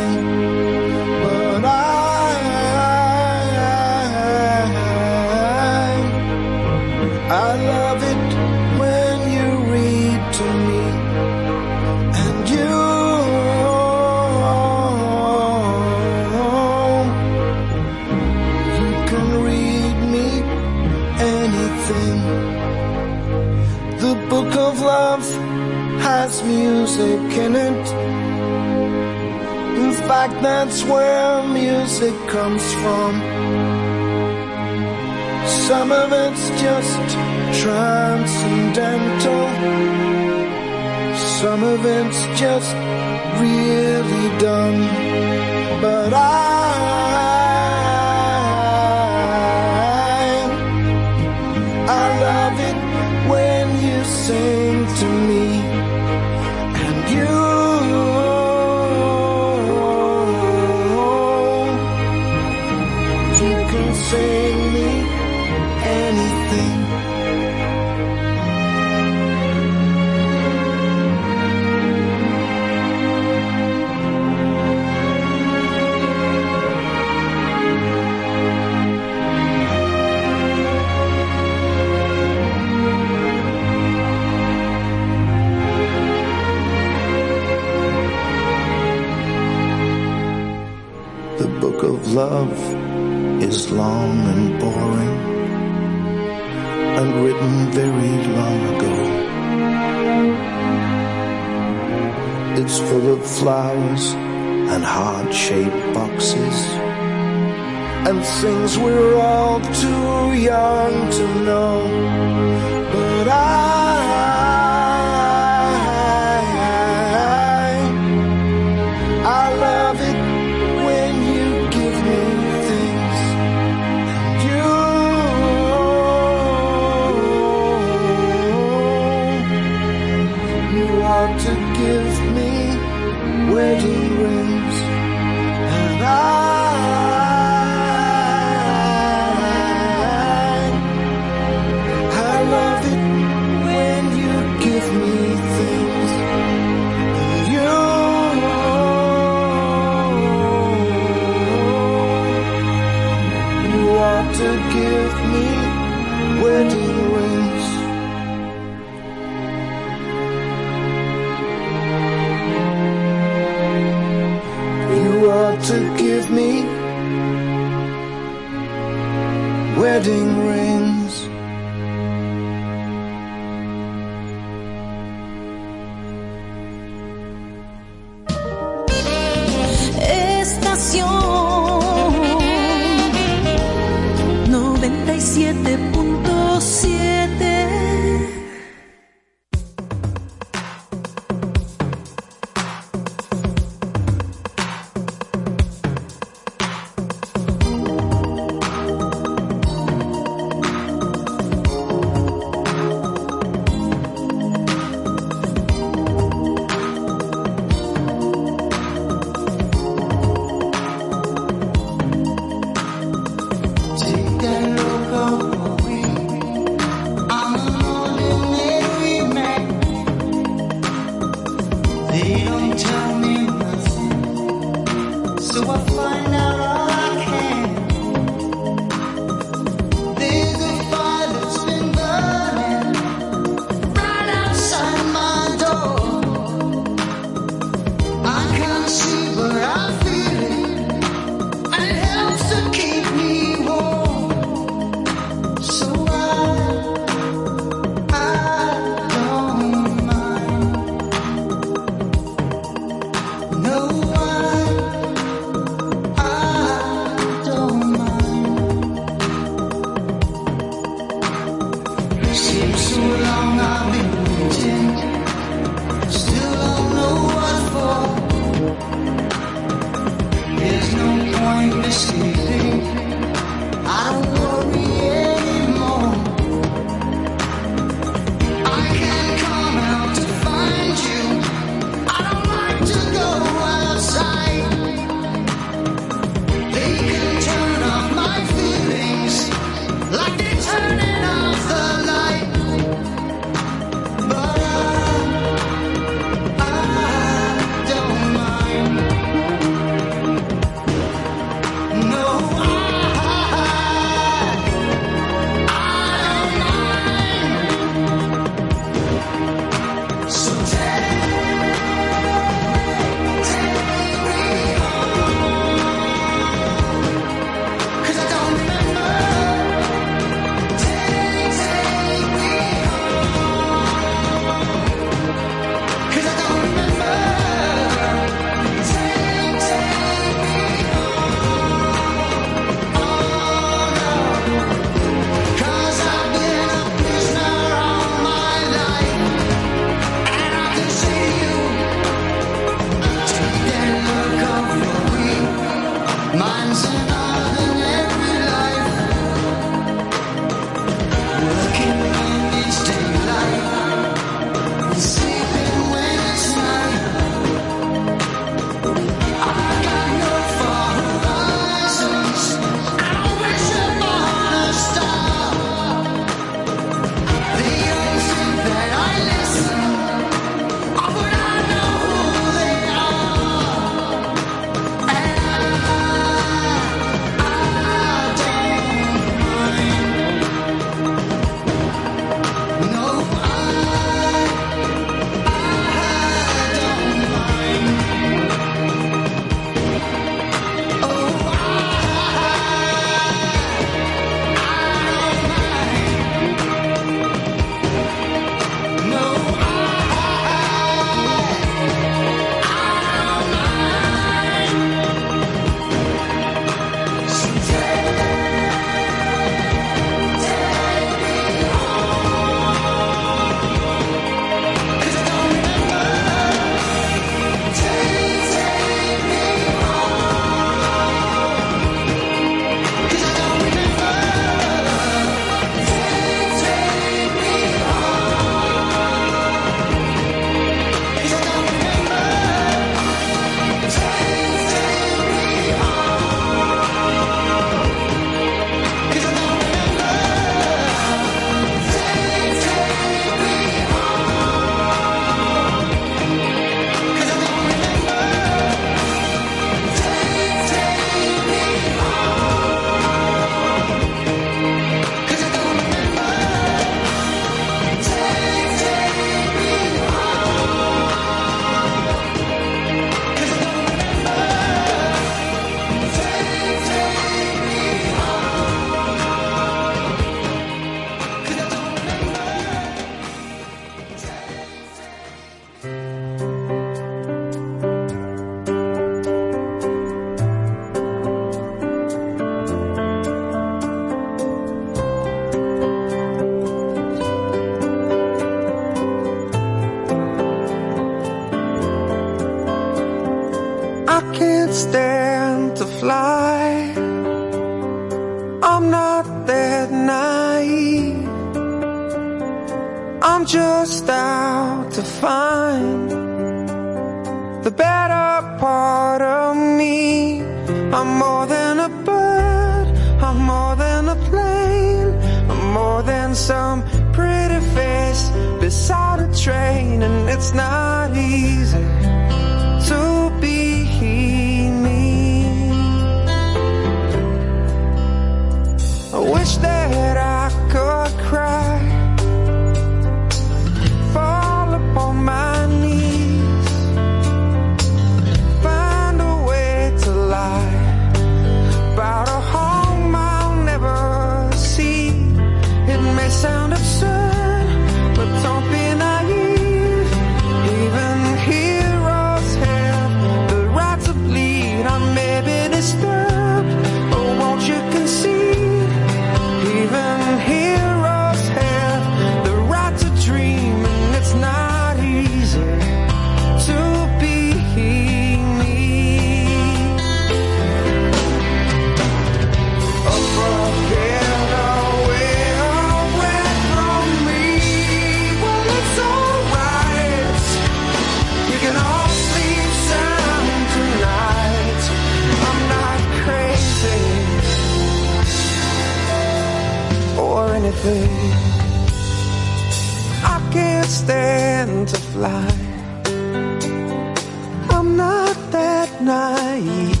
slave. 599.60 600.00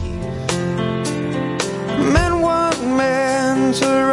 Man, 2.12 2.40
one 2.40 2.96
man 2.96 3.72
to 3.72 4.05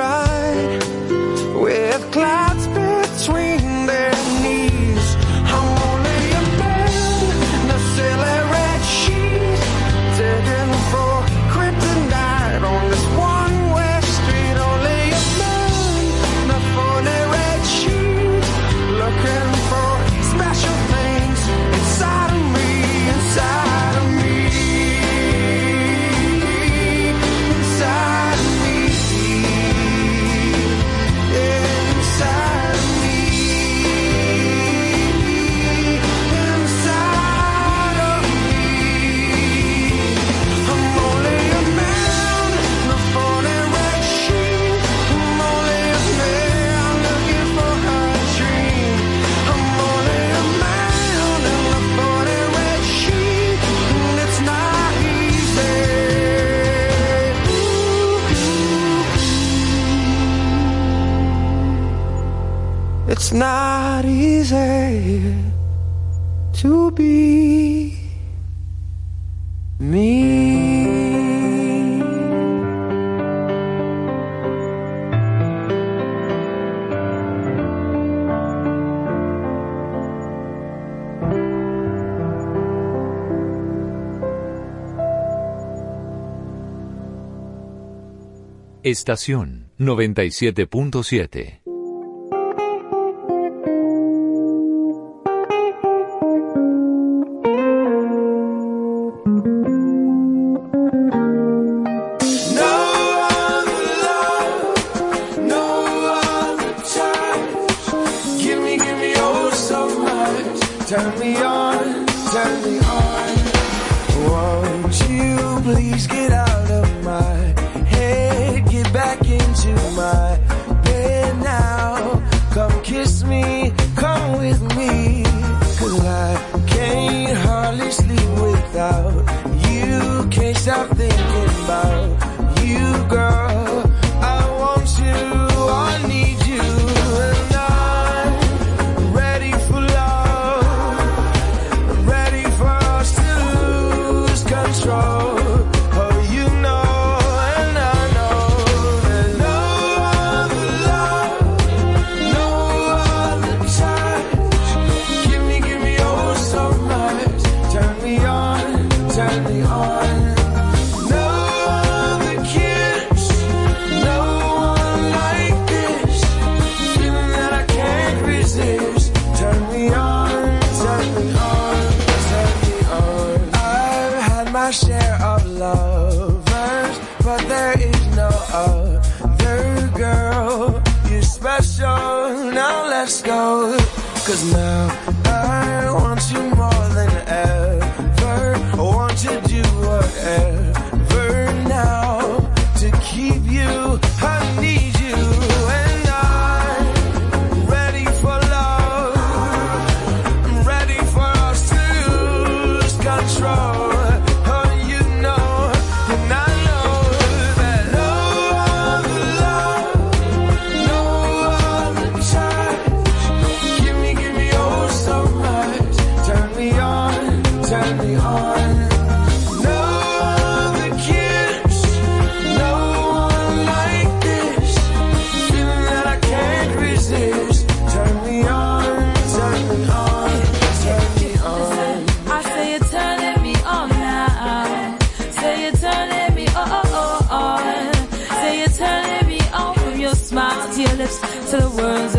Estación 88.93 89.71
97.7. 89.79 91.62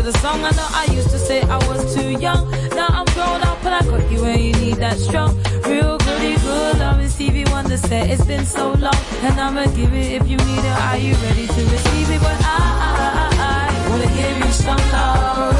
the 0.05 0.13
song. 0.19 0.43
I 0.43 0.51
know 0.51 0.67
I 0.69 0.85
used 0.93 1.09
to 1.09 1.17
say 1.17 1.41
I 1.41 1.57
was 1.67 1.95
too 1.95 2.11
young. 2.11 2.49
Now 2.75 2.87
I'm 2.89 3.05
grown 3.15 3.41
up 3.41 3.57
and 3.65 3.73
I 3.73 3.81
got 3.81 4.11
you 4.11 4.21
when 4.21 4.39
you 4.39 4.53
need 4.53 4.75
that 4.75 4.97
strong, 4.99 5.35
real 5.63 5.97
goody 5.97 6.35
good 6.45 6.77
love. 6.77 6.99
And 6.99 7.09
Stevie 7.09 7.45
Wonder 7.45 7.77
said 7.77 8.11
it's 8.11 8.23
been 8.23 8.45
so 8.45 8.73
long, 8.73 8.99
and 9.25 9.39
I'ma 9.39 9.65
give 9.73 9.93
it 9.93 10.21
if 10.21 10.27
you 10.29 10.37
need 10.37 10.63
it. 10.71 10.77
Are 10.89 10.97
you 10.97 11.15
ready 11.25 11.47
to 11.47 11.61
receive 11.73 12.09
it? 12.11 12.21
But 12.21 12.37
I, 12.37 12.57
I, 12.85 13.49
I 13.49 13.89
wanna 13.89 14.09
give 14.19 14.37
you 14.45 14.51
some 14.53 14.83
love. 14.93 15.55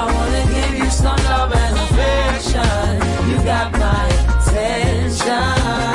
I 0.00 0.04
wanna 0.16 0.44
give 0.56 0.74
you 0.82 0.90
some 0.90 1.20
love 1.28 1.52
and 1.52 1.76
affection. 1.84 3.28
You 3.28 3.36
got 3.44 3.70
my 3.72 4.06
attention. 4.40 5.91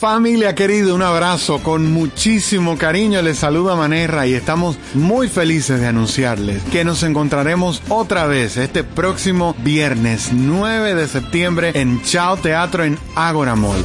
Familia 0.00 0.54
querida, 0.54 0.94
un 0.94 1.02
abrazo 1.02 1.58
con 1.62 1.92
muchísimo 1.92 2.78
cariño. 2.78 3.20
Les 3.20 3.36
saluda 3.36 3.76
Manerra 3.76 4.26
y 4.26 4.32
estamos 4.32 4.78
muy 4.94 5.28
felices 5.28 5.78
de 5.78 5.88
anunciarles 5.88 6.62
que 6.72 6.86
nos 6.86 7.02
encontraremos 7.02 7.82
otra 7.90 8.24
vez 8.24 8.56
este 8.56 8.82
próximo 8.82 9.54
viernes 9.58 10.30
9 10.32 10.94
de 10.94 11.06
septiembre 11.06 11.72
en 11.74 12.00
Chao 12.00 12.38
Teatro 12.38 12.82
en 12.82 12.98
Ágora 13.14 13.56
Mall. 13.56 13.84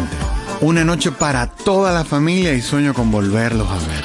Una 0.61 0.85
noche 0.85 1.11
para 1.13 1.49
toda 1.49 1.93
la 1.93 2.05
familia 2.05 2.55
y 2.55 2.63
sueño 2.63 2.95
con 2.95 3.11
volverlos 3.11 3.69
a 3.69 3.79
ver. 3.79 4.05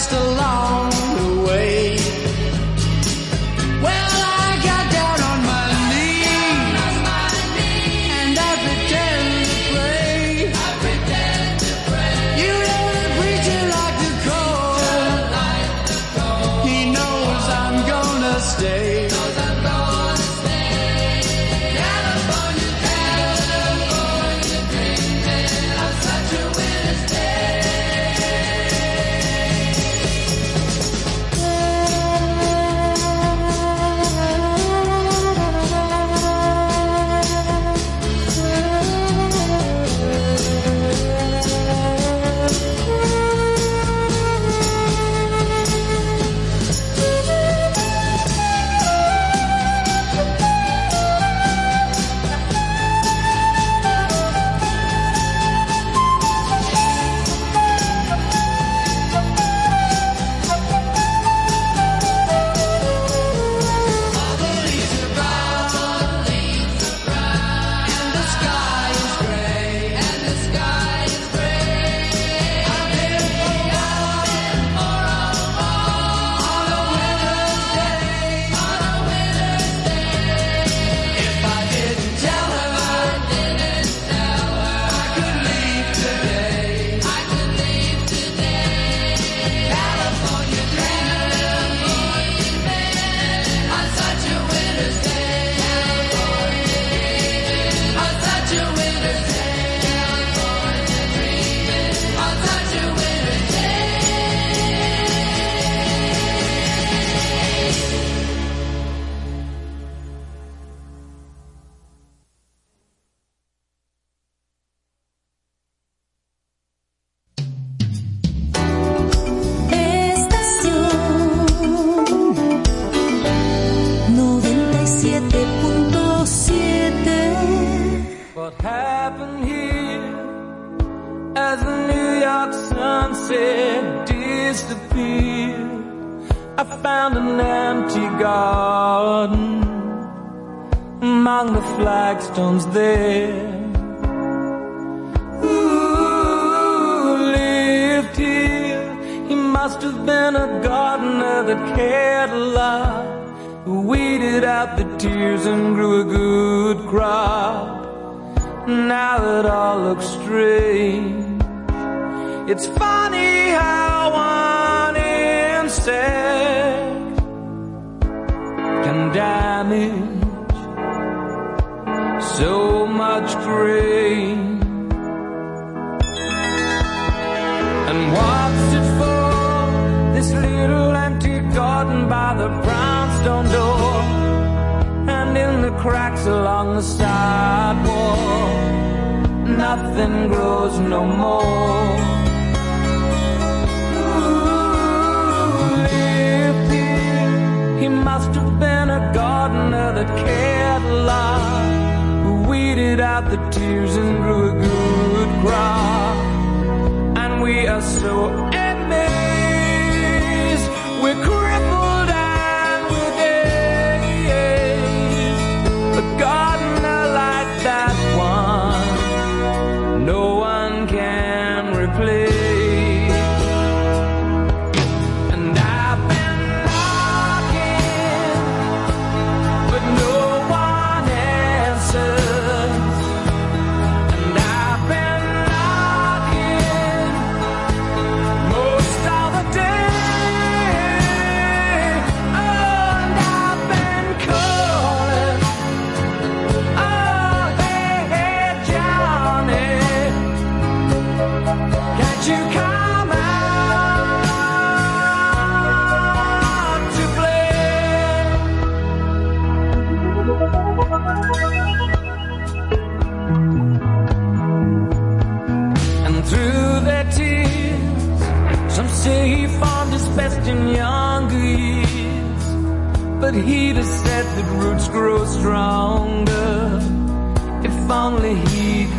just 0.00 0.12
along 0.12 0.89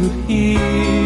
could 0.01 0.29
hear. 0.29 1.00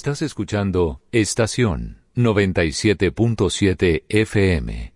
Estás 0.00 0.22
escuchando 0.22 1.02
Estación 1.12 1.98
97.7 2.16 4.04
FM. 4.08 4.89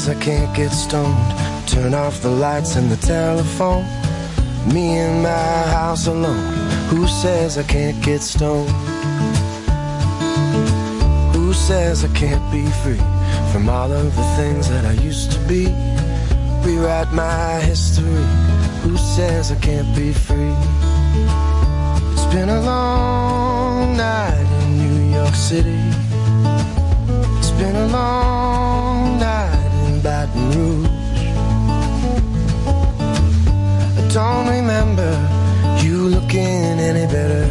Says 0.00 0.16
I 0.16 0.20
can't 0.22 0.56
get 0.56 0.70
stoned? 0.70 1.68
Turn 1.68 1.92
off 1.92 2.22
the 2.22 2.30
lights 2.30 2.76
and 2.76 2.90
the 2.90 2.96
telephone. 3.06 3.84
Me 4.72 4.98
in 4.98 5.22
my 5.22 5.52
house 5.76 6.06
alone. 6.06 6.54
Who 6.88 7.06
says 7.06 7.58
I 7.58 7.64
can't 7.64 8.02
get 8.02 8.22
stoned? 8.22 8.70
Who 11.34 11.52
says 11.52 12.04
I 12.04 12.08
can't 12.14 12.46
be 12.50 12.64
free 12.82 13.02
from 13.52 13.68
all 13.68 13.92
of 13.92 14.16
the 14.16 14.26
things 14.38 14.70
that 14.70 14.86
I 14.86 14.92
used 14.92 15.32
to 15.32 15.38
be? 15.40 15.66
Rewrite 16.64 17.12
my 17.12 17.60
history. 17.60 18.24
Who 18.84 18.96
says 18.96 19.52
I 19.52 19.56
can't 19.56 19.94
be 19.94 20.12
free? 20.12 20.56
It's 22.12 22.28
been 22.34 22.48
a 22.48 22.60
long 22.62 23.96
night 23.96 24.46
in 24.62 24.78
New 24.78 25.14
York 25.18 25.34
City. 25.34 25.82
It's 27.38 27.50
been 27.50 27.76
a 27.76 27.88
long 27.88 28.39
looking 36.30 36.78
any 36.78 37.06
better. 37.06 37.44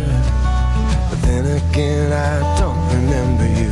But 1.09 1.21
then 1.23 1.45
again, 1.57 2.13
I 2.13 2.39
don't 2.57 2.79
remember 2.95 3.47
you. 3.59 3.71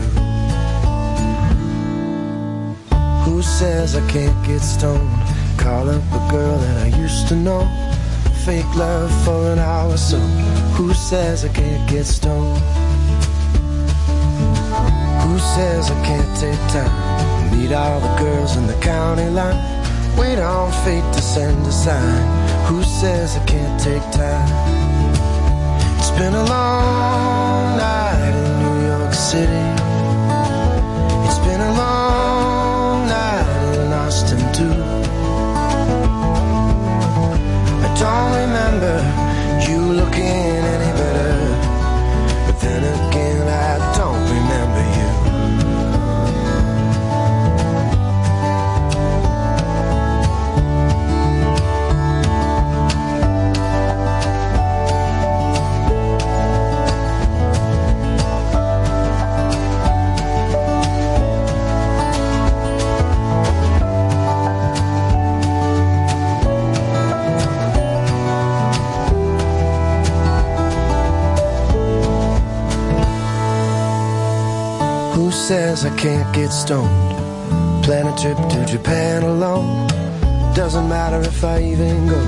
Who 3.24 3.42
says 3.42 3.96
I 3.96 4.06
can't 4.12 4.46
get 4.46 4.60
stoned? 4.60 5.10
Call 5.58 5.90
up 5.90 6.04
a 6.12 6.32
girl 6.32 6.58
that 6.58 6.78
I 6.86 7.00
used 7.00 7.30
to 7.30 7.36
know. 7.36 7.64
Fake 8.46 8.76
love 8.76 9.10
for 9.24 9.52
an 9.52 9.60
hour 9.60 9.96
so. 9.96 10.18
Who 10.76 10.94
says 10.94 11.46
I 11.46 11.50
can't 11.50 11.90
get 11.90 12.06
stoned? 12.06 12.58
Who 15.24 15.40
says 15.56 15.90
I 15.90 16.06
can't 16.06 16.38
take 16.38 16.60
time? 16.72 17.58
Meet 17.58 17.72
all 17.72 18.02
the 18.02 18.14
girls 18.20 18.58
in 18.58 18.68
the 18.68 18.80
county 18.82 19.30
line. 19.30 19.56
Wait 20.18 20.40
on 20.40 20.72
fate 20.84 21.14
to 21.14 21.22
send 21.22 21.66
a 21.66 21.72
sign. 21.72 22.66
Who 22.66 22.84
says 22.84 23.38
I 23.38 23.46
can't 23.46 23.80
take 23.80 24.04
time? 24.12 24.87
Been 26.18 26.34
a 26.34 26.44
long 26.46 27.47
can't 75.98 76.34
get 76.36 76.50
stoned? 76.50 77.84
Plan 77.84 78.06
a 78.08 78.16
trip 78.16 78.38
to 78.50 78.66
Japan 78.66 79.24
alone. 79.24 79.88
Doesn't 80.54 80.88
matter 80.88 81.20
if 81.22 81.44
I 81.44 81.64
even 81.64 82.08
go. 82.08 82.20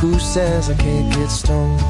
Who 0.00 0.18
says 0.18 0.68
I 0.68 0.74
can't 0.74 1.12
get 1.14 1.28
stoned? 1.28 1.80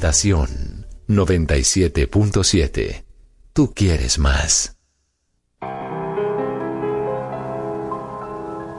Estación 0.00 0.86
97.7. 1.08 3.04
Tú 3.52 3.74
quieres 3.74 4.18
más. 4.18 4.78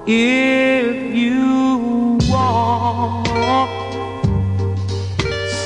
If 0.07 1.13
you 1.13 2.17
want 2.27 3.27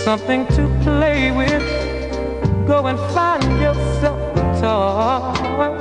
something 0.04 0.46
to 0.48 0.68
play 0.84 1.32
with, 1.32 1.64
go 2.68 2.88
and 2.88 3.00
find 3.14 3.42
yourself 3.62 4.20
a 4.36 4.44
toy. 4.60 5.72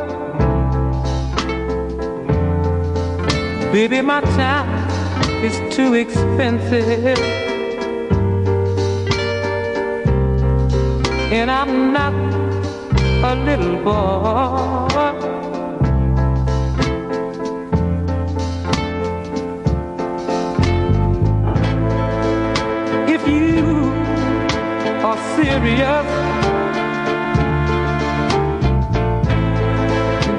Baby, 3.73 4.03
my 4.03 4.21
time 4.37 4.89
is 5.43 5.59
too 5.75 5.95
expensive. 5.95 7.44
And 11.37 11.51
I'm 11.51 11.93
not 11.93 12.15
a 13.25 13.35
little 13.35 13.77
boy. 13.83 15.35
if 23.09 23.27
you 23.27 23.91
are 25.09 25.19
serious. 25.35 26.07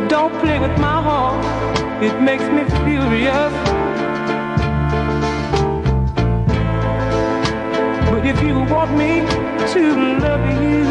Don't 0.07 0.33
play 0.39 0.59
with 0.59 0.79
my 0.79 1.01
heart, 1.07 1.43
it 2.01 2.21
makes 2.21 2.47
me 2.55 2.63
furious. 2.85 3.53
But 8.09 8.25
if 8.25 8.41
you 8.41 8.59
want 8.73 8.95
me 8.95 9.34
to 9.75 9.85
love 10.23 10.45
you, 10.61 10.85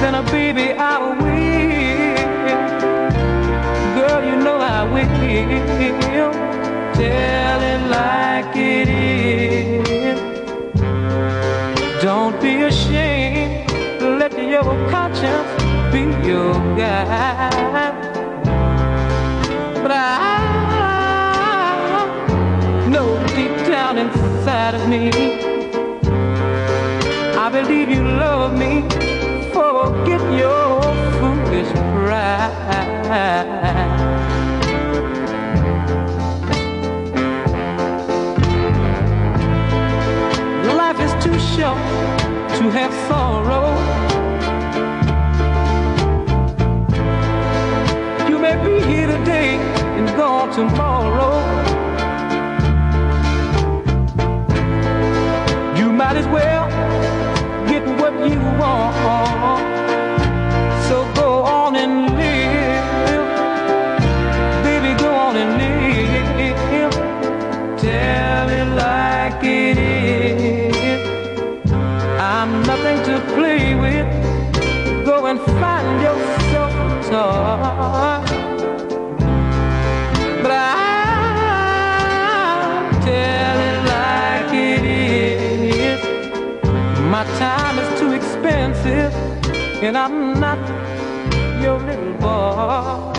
then 0.00 0.14
uh, 0.14 0.22
baby 0.30 0.66
I 0.74 0.98
will. 0.98 2.20
Girl, 3.96 4.20
you 4.28 4.36
know 4.36 4.58
I 4.58 4.84
will. 4.84 6.32
Tell 6.92 7.60
it 7.72 7.82
like 7.88 8.54
it 8.54 8.88
is. 8.88 10.20
Don't 12.02 12.38
be 12.42 12.62
ashamed. 12.64 13.70
Let 14.20 14.32
your 14.54 14.70
conscience 14.90 15.52
be 15.90 16.02
your 16.28 16.54
guide. 16.76 17.96
But 19.82 19.92
I 19.92 19.96
know 22.90 23.08
deep 23.28 23.56
down 23.66 23.96
inside 23.96 24.74
of 24.74 24.86
me, 24.86 25.49
believe 27.50 27.88
you 27.88 28.02
love 28.02 28.56
me. 28.56 28.82
Forget 29.52 30.20
your 30.38 30.82
foolish 31.18 31.70
pride. 31.92 33.10
Life 40.76 41.00
is 41.00 41.12
too 41.24 41.38
short 41.38 41.78
to 42.58 42.70
have 42.70 42.92
sorrow. 43.08 43.66
You 48.28 48.38
may 48.38 48.56
be 48.64 48.80
here 48.86 49.08
today 49.08 49.56
and 49.98 50.06
gone 50.16 50.50
tomorrow. 50.52 51.69
Mm-hmm. 92.70 93.10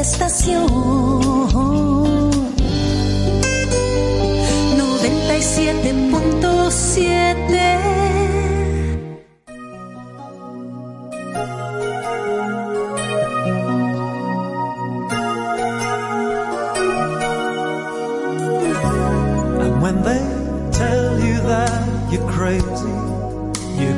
Estación. 0.00 0.89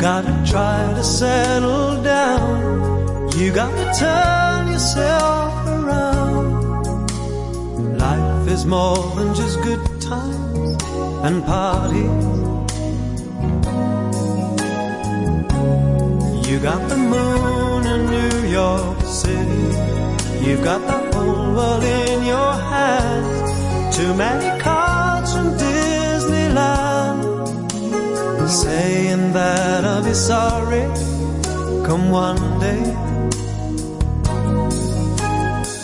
gotta 0.03 0.35
try 0.45 0.93
to 0.97 1.05
settle 1.05 2.03
down. 2.03 3.31
You 3.39 3.53
gotta 3.53 3.87
turn 3.97 4.73
yourself 4.73 5.53
around. 5.65 7.07
Life 7.99 8.49
is 8.49 8.67
more 8.67 9.15
than 9.15 9.33
just 9.33 9.63
good 9.63 9.85
times 10.01 10.71
and 11.27 11.45
parties. 11.45 12.25
You 16.49 16.59
got 16.59 16.83
the 16.89 16.97
moon 16.97 17.87
in 17.95 18.01
New 18.17 18.49
York 18.49 19.01
City. 19.03 19.67
You've 20.45 20.65
got 20.65 20.81
the 20.91 20.99
whole 21.13 21.55
world 21.55 21.85
in 21.85 22.25
your 22.25 22.53
hands. 22.75 23.97
Too 23.97 24.13
many 24.15 24.61
cars 24.61 25.02
saying 28.73 29.25
that 29.39 29.85
I'll 29.85 30.05
be 30.11 30.15
sorry 30.15 30.85
come 31.87 32.05
one 32.11 32.43
day. 32.67 32.85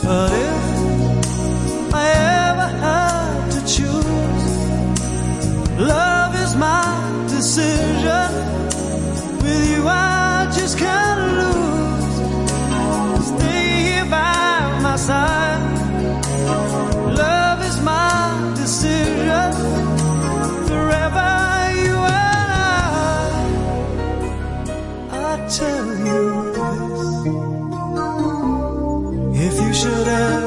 But 0.05 0.31
if 0.48 1.94
I 2.05 2.06
ever 2.48 2.69
had 2.85 3.39
to 3.55 3.60
choose, 3.74 4.55
love 5.94 6.32
is 6.44 6.52
my 6.66 6.86
decision. 7.35 8.31
With 9.43 9.65
you, 9.73 9.82
I 9.86 10.51
just 10.59 10.74
can't 10.85 11.23
lose. 11.40 12.16
Stay 13.32 13.65
here 13.89 14.09
by 14.16 14.81
my 14.86 14.97
side. 15.09 15.38
should 29.99 30.07
have 30.07 30.38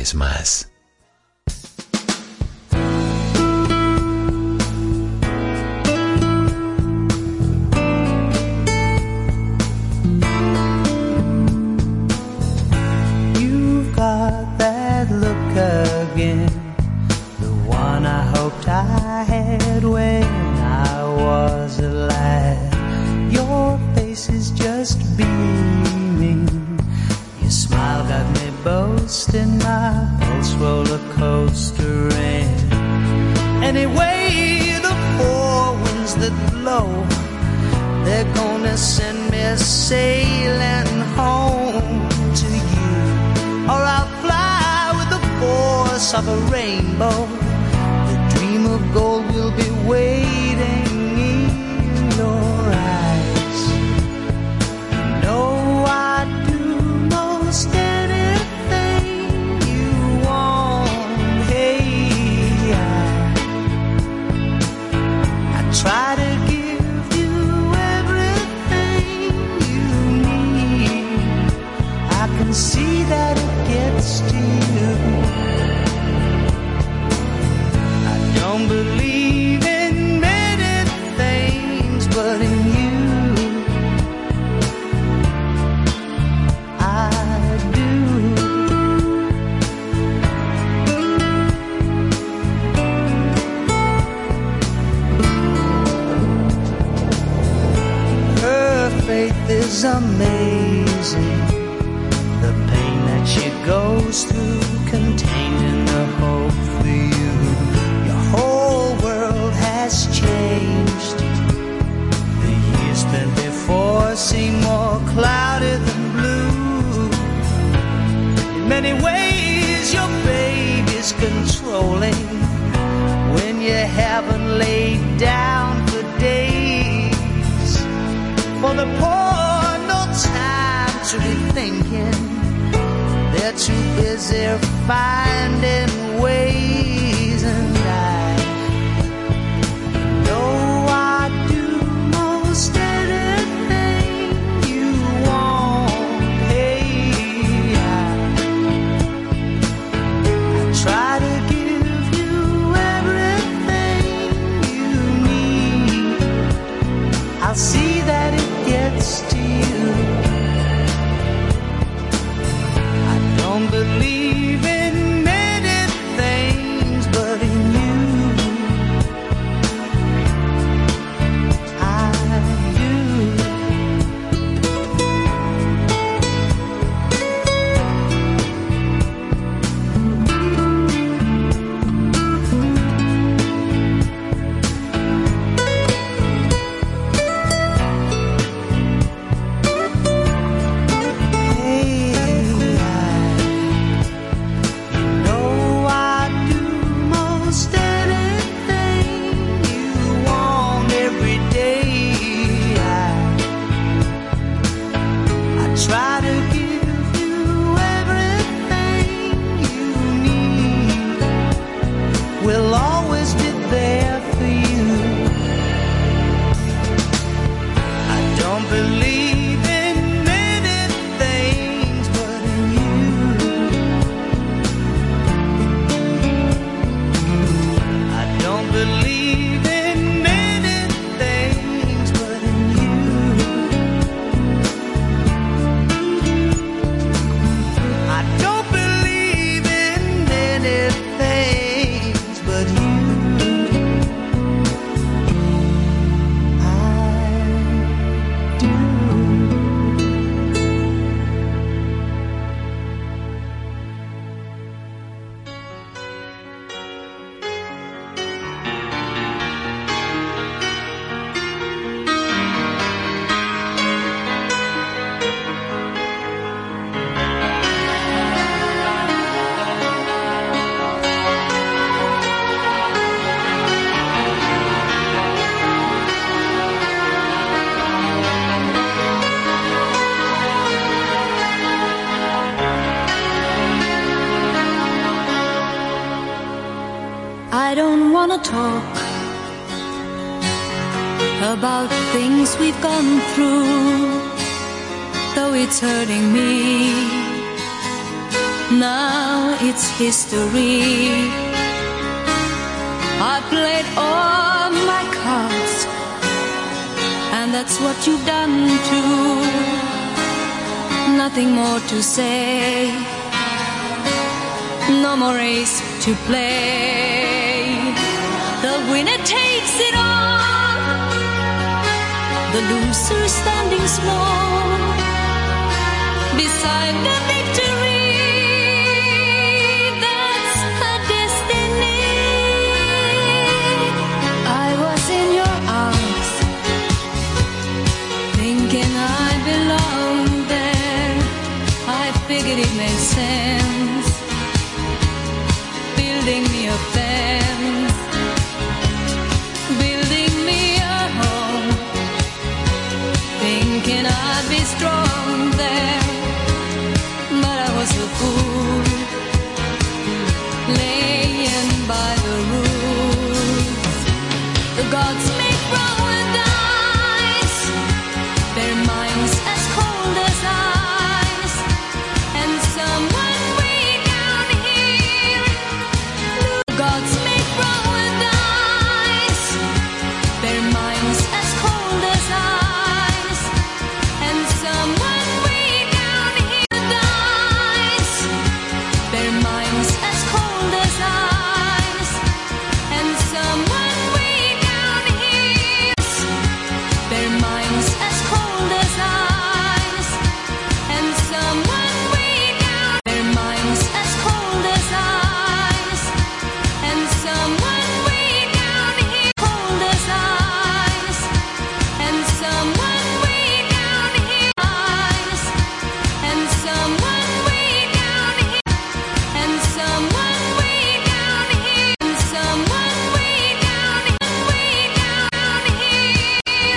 vez 0.00 0.14
más. 0.14 0.69